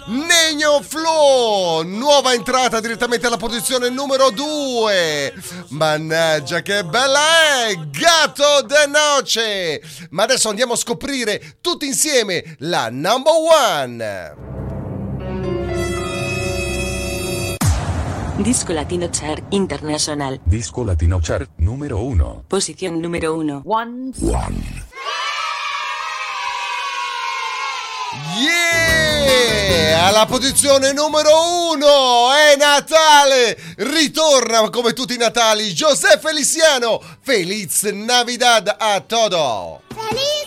Negno 0.07 0.83
Flow, 0.83 1.83
nuova 1.83 2.33
entrata 2.33 2.81
direttamente 2.81 3.27
alla 3.27 3.37
posizione 3.37 3.91
numero 3.91 4.31
2. 4.31 5.35
Mannaggia 5.69 6.63
che 6.63 6.83
bella 6.85 7.21
è, 7.69 7.77
Gatto 7.91 8.67
de 8.67 8.87
Noce. 8.89 9.81
Ma 10.11 10.25
adesso 10.25 10.49
andiamo 10.49 10.73
a 10.73 10.77
scoprire 10.77 11.59
tutti 11.61 11.87
insieme 11.87 12.57
la 12.59 12.89
number 12.91 13.33
one. 13.69 14.49
Disco 18.43 18.73
Latino 18.73 19.09
Chart 19.13 19.45
International. 19.51 20.41
Disco 20.43 20.83
Latino 20.83 21.21
Chart 21.21 21.51
número 21.57 22.03
1. 22.03 22.45
Posición 22.49 22.99
número 22.99 23.35
1. 23.35 23.63
One. 23.65 24.11
Yeah! 28.13 30.07
Alla 30.09 30.27
posizione 30.27 30.93
numero 30.93 31.31
uno 31.71 32.33
è 32.33 32.57
Natale! 32.57 33.57
Ritorna 33.77 34.69
come 34.69 34.93
tutti 34.93 35.15
i 35.15 35.17
Natali 35.17 35.73
José 35.73 36.19
Feliciano! 36.21 37.01
Feliz 37.21 37.85
Navidad 37.85 38.75
a 38.77 39.01
todo! 39.07 39.83
Feliz 39.95 40.40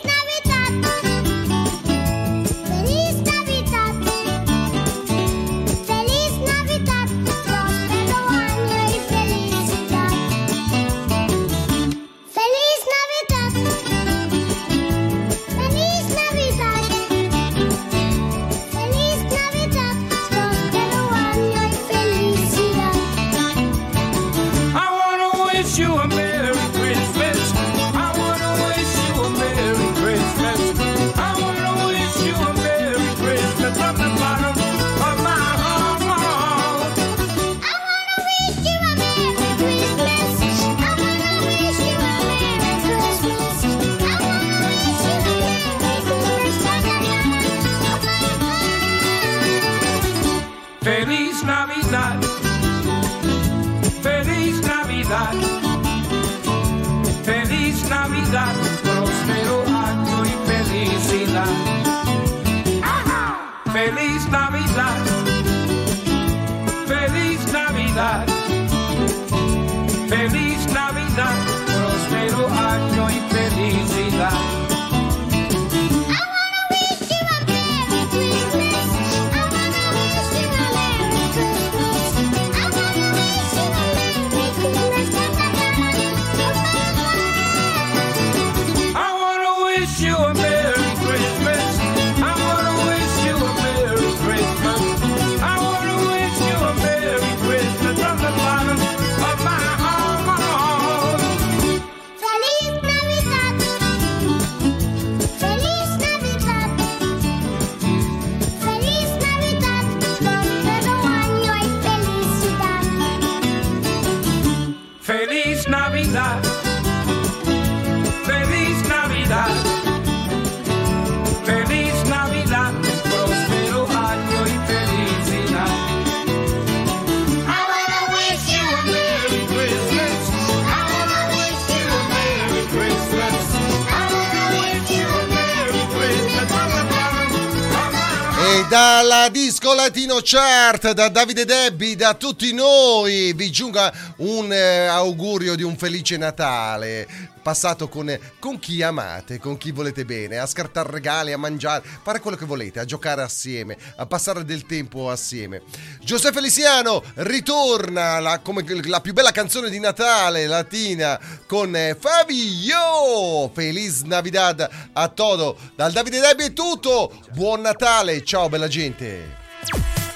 Latino 139.75 140.19
Chart, 140.21 140.91
da 140.91 141.09
Davide 141.09 141.45
Debbi, 141.45 141.95
da 141.95 142.13
tutti 142.13 142.53
noi, 142.53 143.33
vi 143.33 143.51
giunga 143.51 143.91
un 144.17 144.51
eh, 144.51 144.85
augurio 144.85 145.55
di 145.55 145.63
un 145.63 145.75
felice 145.75 146.17
Natale. 146.17 147.31
Passato 147.41 147.89
con, 147.89 148.17
con 148.39 148.57
chi 148.57 148.81
amate, 148.81 149.37
con 149.37 149.57
chi 149.57 149.71
volete 149.71 150.05
bene, 150.05 150.37
a 150.37 150.45
scartare 150.45 150.89
regali, 150.89 151.33
a 151.33 151.37
mangiare, 151.37 151.83
fare 152.01 152.19
quello 152.19 152.37
che 152.37 152.45
volete, 152.45 152.79
a 152.79 152.85
giocare 152.85 153.21
assieme, 153.21 153.77
a 153.97 154.05
passare 154.05 154.45
del 154.45 154.65
tempo 154.65 155.09
assieme. 155.09 155.61
Giuseppe 156.01 156.35
Feliciano 156.35 157.03
ritorna 157.15 158.19
la, 158.19 158.39
come 158.39 158.63
la 158.85 159.01
più 159.01 159.11
bella 159.13 159.31
canzone 159.31 159.69
di 159.69 159.79
Natale 159.79 160.47
latina 160.47 161.19
con 161.45 161.75
eh, 161.75 161.97
Fabio. 161.99 163.51
Feliz 163.53 164.01
Navidad 164.03 164.69
a 164.93 165.07
todo. 165.09 165.57
Dal 165.75 165.91
Davide 165.91 166.21
Debbi 166.21 166.43
è 166.45 166.53
tutto. 166.53 167.11
Buon 167.33 167.61
Natale, 167.61 168.23
ciao 168.23 168.47
bella 168.47 168.67
gente. 168.67 169.42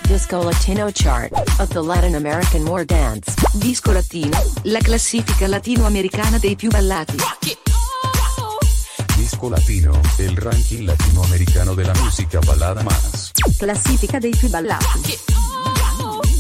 Disco 0.08 0.42
Latino 0.42 0.90
Chart 0.90 1.30
of 1.60 1.70
the 1.70 1.82
Latin 1.82 2.16
American 2.16 2.66
War 2.66 2.86
Dance. 2.86 3.34
Disco 3.54 3.92
Latino, 3.92 4.38
la 4.64 4.80
classifica 4.80 5.48
latinoamericana 5.48 6.38
dei 6.38 6.56
più 6.56 6.70
ballati. 6.70 7.18
Disco 9.16 9.50
Latino, 9.50 10.00
el 10.18 10.36
ranking 10.38 10.86
latinoamericano 10.86 11.76
de 11.76 11.84
la 11.84 11.94
música 11.96 12.40
balada 12.40 12.84
más. 12.84 13.32
Classifica 13.58 14.20
dei 14.20 14.36
più 14.36 14.50
ballati. 14.50 15.20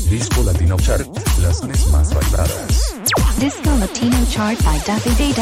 Disco 0.08 0.44
Latino 0.44 0.78
Chart, 0.78 1.06
las 1.40 1.62
más 1.92 2.14
bailadas. 2.14 2.96
Disco 3.38 3.76
Latino 3.78 4.26
Chart 4.30 4.58
by 4.64 4.80
DJ. 4.80 5.34